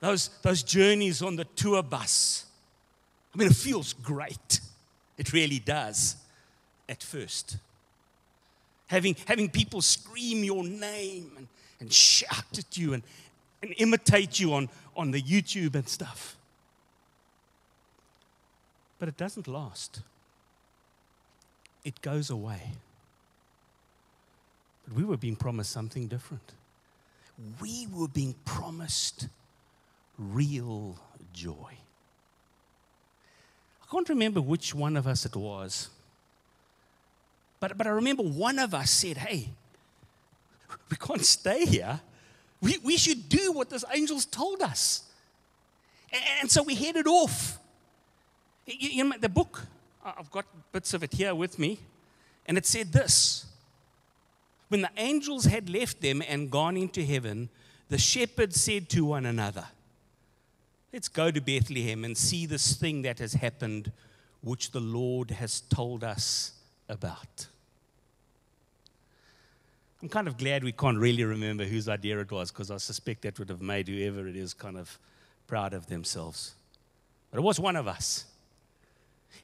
those, 0.00 0.30
those 0.42 0.62
journeys 0.62 1.22
on 1.22 1.36
the 1.36 1.44
tour 1.44 1.82
bus. 1.82 2.46
I 3.34 3.38
mean, 3.38 3.48
it 3.48 3.56
feels 3.56 3.92
great. 3.92 4.60
It 5.16 5.32
really 5.32 5.58
does 5.58 6.16
at 6.88 7.02
first. 7.02 7.56
Having, 8.86 9.16
having 9.26 9.48
people 9.48 9.80
scream 9.80 10.44
your 10.44 10.62
name 10.62 11.32
and, 11.36 11.48
and 11.80 11.92
shout 11.92 12.58
at 12.58 12.76
you 12.76 12.94
and, 12.94 13.02
and 13.62 13.74
imitate 13.78 14.38
you 14.38 14.54
on, 14.54 14.68
on 14.96 15.10
the 15.10 15.22
YouTube 15.22 15.74
and 15.74 15.88
stuff. 15.88 16.36
But 19.04 19.10
it 19.10 19.16
doesn't 19.18 19.46
last, 19.46 20.00
it 21.84 22.00
goes 22.00 22.30
away. 22.30 22.72
But 24.86 24.96
we 24.96 25.04
were 25.04 25.18
being 25.18 25.36
promised 25.36 25.72
something 25.72 26.08
different. 26.08 26.54
We 27.60 27.86
were 27.92 28.08
being 28.08 28.34
promised 28.46 29.28
real 30.16 30.96
joy. 31.34 31.76
I 33.82 33.90
can't 33.90 34.08
remember 34.08 34.40
which 34.40 34.74
one 34.74 34.96
of 34.96 35.06
us 35.06 35.26
it 35.26 35.36
was 35.36 35.90
but, 37.60 37.76
but 37.76 37.86
I 37.86 37.90
remember 37.90 38.22
one 38.22 38.58
of 38.58 38.72
us 38.72 38.90
said, 38.90 39.18
Hey, 39.18 39.50
we 40.90 40.96
can't 40.96 41.26
stay 41.26 41.66
here. 41.66 42.00
We, 42.62 42.78
we 42.78 42.96
should 42.96 43.28
do 43.28 43.52
what 43.52 43.68
those 43.68 43.84
angels 43.94 44.24
told 44.24 44.62
us. 44.62 45.02
And, 46.10 46.22
and 46.40 46.50
so 46.50 46.62
we 46.62 46.74
headed 46.74 47.06
off. 47.06 47.58
You, 48.66 49.04
know, 49.04 49.16
the 49.20 49.28
book, 49.28 49.66
I've 50.04 50.30
got 50.30 50.46
bits 50.72 50.94
of 50.94 51.02
it 51.02 51.12
here 51.12 51.34
with 51.34 51.58
me, 51.58 51.78
and 52.46 52.56
it 52.56 52.66
said 52.66 52.92
this 52.92 53.46
When 54.68 54.82
the 54.82 54.90
angels 54.96 55.44
had 55.44 55.68
left 55.68 56.00
them 56.00 56.22
and 56.26 56.50
gone 56.50 56.76
into 56.76 57.04
heaven, 57.04 57.50
the 57.88 57.98
shepherds 57.98 58.60
said 58.60 58.88
to 58.90 59.04
one 59.04 59.26
another, 59.26 59.66
Let's 60.92 61.08
go 61.08 61.30
to 61.30 61.40
Bethlehem 61.40 62.04
and 62.04 62.16
see 62.16 62.46
this 62.46 62.76
thing 62.76 63.02
that 63.02 63.18
has 63.18 63.34
happened, 63.34 63.90
which 64.42 64.70
the 64.70 64.80
Lord 64.80 65.32
has 65.32 65.60
told 65.62 66.04
us 66.04 66.52
about. 66.88 67.48
I'm 70.00 70.08
kind 70.08 70.28
of 70.28 70.36
glad 70.36 70.62
we 70.62 70.72
can't 70.72 70.98
really 70.98 71.24
remember 71.24 71.64
whose 71.64 71.88
idea 71.88 72.18
it 72.20 72.30
was 72.30 72.52
because 72.52 72.70
I 72.70 72.76
suspect 72.76 73.22
that 73.22 73.38
would 73.38 73.48
have 73.48 73.62
made 73.62 73.88
whoever 73.88 74.28
it 74.28 74.36
is 74.36 74.54
kind 74.54 74.76
of 74.76 74.98
proud 75.46 75.72
of 75.72 75.86
themselves. 75.86 76.54
But 77.30 77.38
it 77.38 77.42
was 77.42 77.58
one 77.58 77.74
of 77.74 77.88
us. 77.88 78.26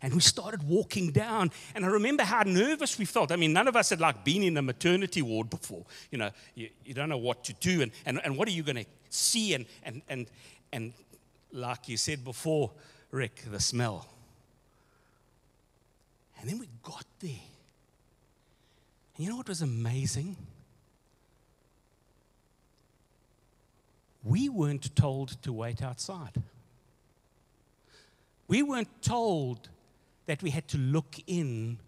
And 0.03 0.15
we 0.15 0.21
started 0.21 0.63
walking 0.63 1.13
down, 1.13 1.51
and 1.75 1.85
I 1.85 1.89
remember 1.89 2.23
how 2.23 2.43
nervous 2.43 2.99
we 2.99 3.05
felt. 3.05 3.31
I 3.31 3.37
mean, 3.37 3.53
none 3.53 3.69
of 3.69 3.77
us 3.77 3.91
had 3.91 4.01
like 4.01 4.25
been 4.25 4.43
in 4.43 4.57
a 4.57 4.63
maternity 4.63 5.21
ward 5.21 5.51
before. 5.51 5.85
You 6.11 6.19
know, 6.19 6.31
you, 6.55 6.71
you 6.87 6.95
don't 6.95 7.11
know 7.11 7.19
what 7.19 7.45
to 7.45 7.53
do, 7.55 7.83
and, 7.83 7.93
and, 8.07 8.21
and 8.25 8.37
what 8.37 8.49
are 8.49 8.53
you 8.53 8.63
going 8.63 8.77
to 8.77 8.87
see? 9.11 9.53
And, 9.53 9.67
and, 9.83 10.01
and, 10.09 10.27
and 10.73 10.93
like 11.53 11.89
you 11.89 11.99
said 11.99 12.25
before, 12.25 12.71
Rick, 13.11 13.43
the 13.51 13.61
smell. 13.61 14.07
And 16.41 16.49
then 16.49 16.59
we 16.59 16.69
got 16.83 17.05
there. 17.21 17.31
And 19.17 19.25
you 19.25 19.31
know 19.31 19.37
what 19.37 19.49
was 19.49 19.61
amazing? 19.61 20.37
We 24.25 24.49
weren't 24.49 24.97
told 24.97 25.43
to 25.43 25.53
wait 25.53 25.83
outside. 25.83 26.43
We 28.49 28.63
weren't 28.63 29.03
told 29.03 29.69
that 30.27 30.43
we 30.43 30.51
had 30.51 30.69
to 30.69 30.79
look 30.79 31.17
in 31.27 31.79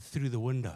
through 0.00 0.28
the 0.28 0.38
window. 0.38 0.74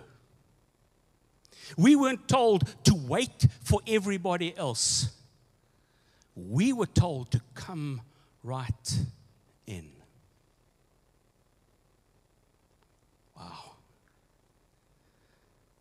We 1.76 1.96
weren't 1.96 2.28
told 2.28 2.64
to 2.84 2.94
wait 2.94 3.46
for 3.62 3.80
everybody 3.86 4.56
else. 4.56 5.10
We 6.34 6.72
were 6.72 6.86
told 6.86 7.30
to 7.32 7.40
come 7.54 8.00
right 8.42 8.98
in. 9.66 9.90
Wow. 13.36 13.72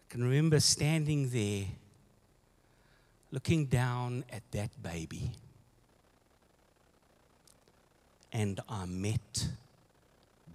I 0.07 0.11
can 0.11 0.23
remember 0.23 0.59
standing 0.59 1.29
there 1.29 1.65
looking 3.31 3.65
down 3.65 4.25
at 4.31 4.43
that 4.51 4.69
baby. 4.81 5.31
And 8.31 8.59
I 8.69 8.85
met 8.85 9.47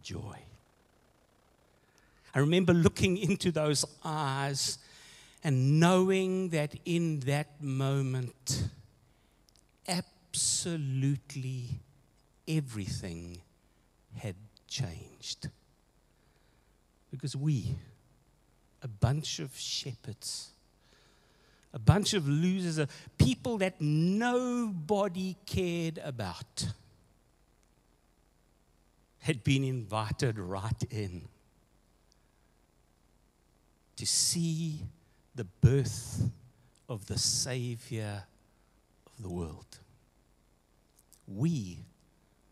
joy. 0.05 0.39
I 2.35 2.39
remember 2.39 2.73
looking 2.73 3.17
into 3.17 3.51
those 3.51 3.85
eyes 4.05 4.79
and 5.43 5.81
knowing 5.81 6.51
that 6.51 6.75
in 6.85 7.21
that 7.21 7.63
moment, 7.63 8.69
absolutely 9.89 11.81
everything 12.47 13.41
had 14.17 14.37
changed. 14.69 15.49
Because 17.11 17.37
we, 17.37 17.77
a 18.83 18.89
bunch 18.89 19.39
of 19.39 19.57
shepherds, 19.57 20.51
a 21.73 21.79
bunch 21.79 22.15
of 22.15 22.29
losers, 22.29 22.87
people 23.17 23.59
that 23.59 23.81
nobody 23.81 25.37
cared 25.47 25.99
about, 25.99 26.67
had 29.25 29.43
been 29.43 29.65
invited 29.65 30.39
right 30.39 30.83
in 30.91 31.23
to 33.97 34.05
see 34.05 34.81
the 35.35 35.45
birth 35.45 36.31
of 36.91 37.07
the 37.07 37.17
Savior 37.17 38.25
of 39.07 39.23
the 39.23 39.31
world. 39.31 39.79
We 41.27 41.79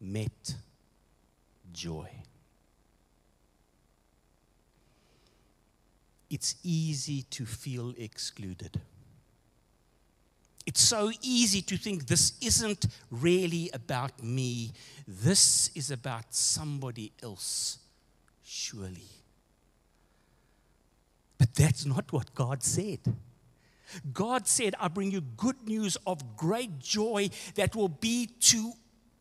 met 0.00 0.54
joy. 1.74 2.08
It's 6.30 6.54
easy 6.62 7.20
to 7.32 7.44
feel 7.44 7.92
excluded. 7.98 8.80
It's 10.64 10.80
so 10.80 11.10
easy 11.22 11.60
to 11.62 11.76
think 11.76 12.06
this 12.06 12.34
isn't 12.40 12.86
really 13.10 13.70
about 13.72 14.22
me. 14.22 14.72
This 15.08 15.70
is 15.74 15.90
about 15.90 16.32
somebody 16.34 17.12
else, 17.22 17.78
surely. 18.44 19.08
But 21.38 21.54
that's 21.54 21.84
not 21.84 22.12
what 22.12 22.34
God 22.34 22.62
said. 22.62 23.00
God 24.12 24.46
said, 24.46 24.74
I 24.78 24.88
bring 24.88 25.10
you 25.10 25.20
good 25.20 25.66
news 25.66 25.96
of 26.06 26.36
great 26.36 26.78
joy 26.78 27.30
that 27.56 27.74
will 27.74 27.88
be 27.88 28.26
to 28.26 28.72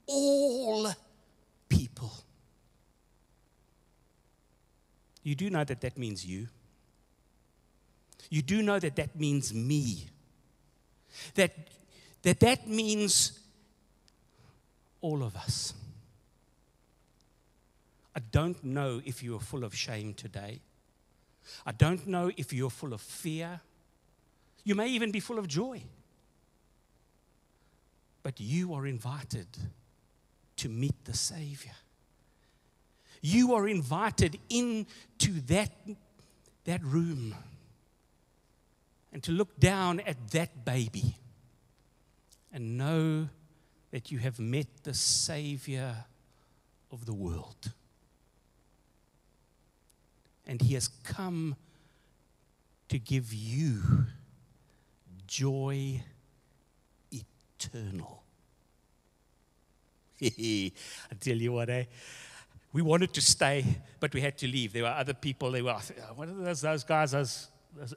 all 0.06 0.92
people. 1.68 2.12
You 5.24 5.36
do 5.36 5.50
know 5.50 5.64
that 5.64 5.82
that 5.82 5.98
means 5.98 6.26
you. 6.26 6.48
You 8.30 8.42
do 8.42 8.62
know 8.62 8.80
that 8.80 8.96
that 8.96 9.20
means 9.20 9.54
me. 9.54 10.08
That 11.36 11.52
that, 12.24 12.40
that 12.42 12.68
means 12.68 13.40
all 15.02 15.24
of 15.24 15.36
us. 15.36 15.74
I 18.16 18.20
don't 18.32 18.64
know 18.64 19.02
if 19.06 19.24
you 19.24 19.36
are 19.36 19.40
full 19.40 19.64
of 19.64 19.76
shame 19.76 20.14
today. 20.14 20.60
I 21.66 21.72
don't 21.72 22.06
know 22.08 22.32
if 22.38 22.54
you're 22.54 22.70
full 22.70 22.94
of 22.94 23.02
fear. 23.02 23.62
You 24.64 24.76
may 24.76 24.90
even 24.90 25.12
be 25.12 25.20
full 25.20 25.40
of 25.40 25.48
joy. 25.48 25.82
But 28.22 28.40
you 28.40 28.74
are 28.76 28.86
invited 28.86 29.48
to 30.58 30.70
meet 30.70 31.06
the 31.06 31.16
Savior. 31.16 31.72
You 33.22 33.56
are 33.56 33.68
invited 33.68 34.38
into 34.50 35.42
that, 35.48 35.72
that 36.66 36.84
room 36.84 37.34
and 39.14 39.22
to 39.24 39.32
look 39.32 39.60
down 39.60 40.00
at 40.02 40.32
that 40.32 40.64
baby 40.64 41.16
and 42.54 42.78
know 42.78 43.28
that 43.92 44.12
you 44.12 44.20
have 44.20 44.40
met 44.40 44.68
the 44.84 44.94
Savior 44.94 45.96
of 46.92 47.06
the 47.06 47.14
world. 47.14 47.72
And 50.48 50.62
He 50.62 50.74
has 50.74 50.88
come 50.88 51.56
to 52.90 53.00
give 53.00 53.34
you 53.34 53.82
joy 55.28 56.04
eternal. 57.12 58.24
I 60.22 60.72
tell 61.20 61.38
you 61.38 61.54
what, 61.54 61.70
eh? 61.70 61.86
We 62.74 62.82
wanted 62.82 63.14
to 63.14 63.22
stay, 63.22 63.66
but 64.00 64.14
we 64.14 64.22
had 64.22 64.38
to 64.40 64.48
leave. 64.48 64.72
There 64.72 64.84
were 64.84 64.90
other 64.90 65.14
people. 65.14 65.52
They 65.52 65.62
were, 65.62 65.78
what 66.16 66.30
are 66.30 66.34
those, 66.34 66.62
those 66.62 66.84
guys? 66.86 67.12
Those 67.12 67.48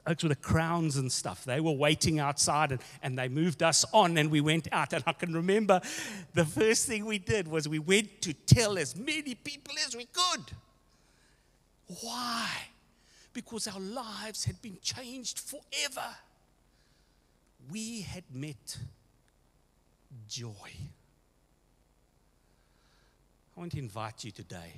oaks 0.07 0.23
with 0.23 0.31
the 0.31 0.35
crowns 0.35 0.97
and 0.97 1.11
stuff. 1.11 1.45
They 1.45 1.59
were 1.59 1.71
waiting 1.71 2.19
outside 2.19 2.71
and, 2.71 2.81
and 3.01 3.17
they 3.17 3.27
moved 3.27 3.61
us 3.61 3.85
on 3.93 4.17
and 4.17 4.31
we 4.31 4.41
went 4.41 4.67
out. 4.71 4.93
And 4.93 5.03
I 5.05 5.13
can 5.13 5.33
remember 5.33 5.81
the 6.33 6.45
first 6.45 6.87
thing 6.87 7.05
we 7.05 7.19
did 7.19 7.47
was 7.47 7.67
we 7.67 7.79
went 7.79 8.21
to 8.21 8.33
tell 8.33 8.77
as 8.77 8.95
many 8.95 9.35
people 9.35 9.73
as 9.85 9.95
we 9.95 10.05
could. 10.05 10.41
Why? 12.01 12.49
Because 13.33 13.67
our 13.67 13.79
lives 13.79 14.45
had 14.45 14.61
been 14.61 14.77
changed 14.81 15.39
forever. 15.39 16.07
We 17.71 18.01
had 18.01 18.23
met 18.33 18.77
joy. 20.27 20.51
I 23.55 23.59
want 23.59 23.71
to 23.73 23.79
invite 23.79 24.23
you 24.23 24.31
today, 24.31 24.73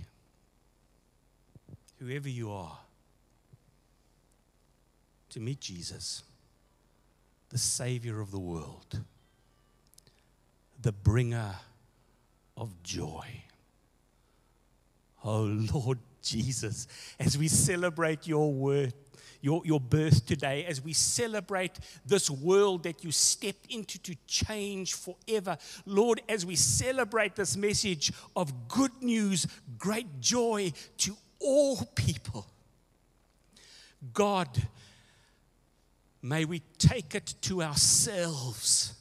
whoever 1.99 2.29
you 2.29 2.51
are 2.51 2.77
to 5.38 5.43
meet 5.43 5.60
Jesus, 5.60 6.23
the 7.50 7.60
Savior 7.60 8.21
of 8.21 8.32
the 8.32 8.39
world, 8.39 9.00
the 10.82 10.91
bringer 10.91 11.54
of 12.56 12.82
joy. 12.82 13.43
Oh 15.23 15.43
Lord 15.43 16.00
Jesus, 16.23 16.88
as 17.19 17.38
we 17.38 17.47
celebrate 17.47 18.26
your 18.26 18.52
word, 18.52 18.93
your, 19.39 19.62
your 19.63 19.80
birth 19.80 20.26
today, 20.26 20.65
as 20.65 20.82
we 20.82 20.93
celebrate 20.93 21.73
this 22.04 22.32
world 22.32 22.82
that 22.82 23.04
you 23.04 23.12
stepped 23.12 23.71
into 23.71 24.00
to 24.00 24.15
change 24.26 24.95
forever. 24.95 25.56
Lord, 25.86 26.19
as 26.28 26.47
we 26.47 26.56
celebrate 26.56 27.36
this 27.36 27.56
message 27.56 28.12
of 28.36 28.67
good 28.67 29.04
news, 29.04 29.45
great 29.78 30.19
joy 30.19 30.73
to 30.97 31.15
all 31.39 31.78
people, 31.93 32.47
God, 34.13 34.50
May 36.21 36.45
we 36.45 36.62
take 36.77 37.15
it 37.15 37.36
to 37.41 37.62
ourselves. 37.62 38.93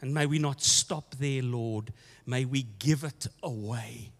And 0.00 0.14
may 0.14 0.26
we 0.26 0.38
not 0.38 0.62
stop 0.62 1.14
there, 1.16 1.42
Lord. 1.42 1.92
May 2.26 2.44
we 2.44 2.66
give 2.78 3.04
it 3.04 3.26
away. 3.42 4.10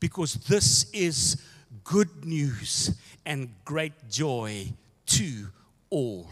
Because 0.00 0.34
this 0.34 0.90
is 0.92 1.40
good 1.84 2.24
news 2.24 2.96
and 3.24 3.50
great 3.64 4.08
joy 4.10 4.72
to 5.06 5.48
all 5.90 6.30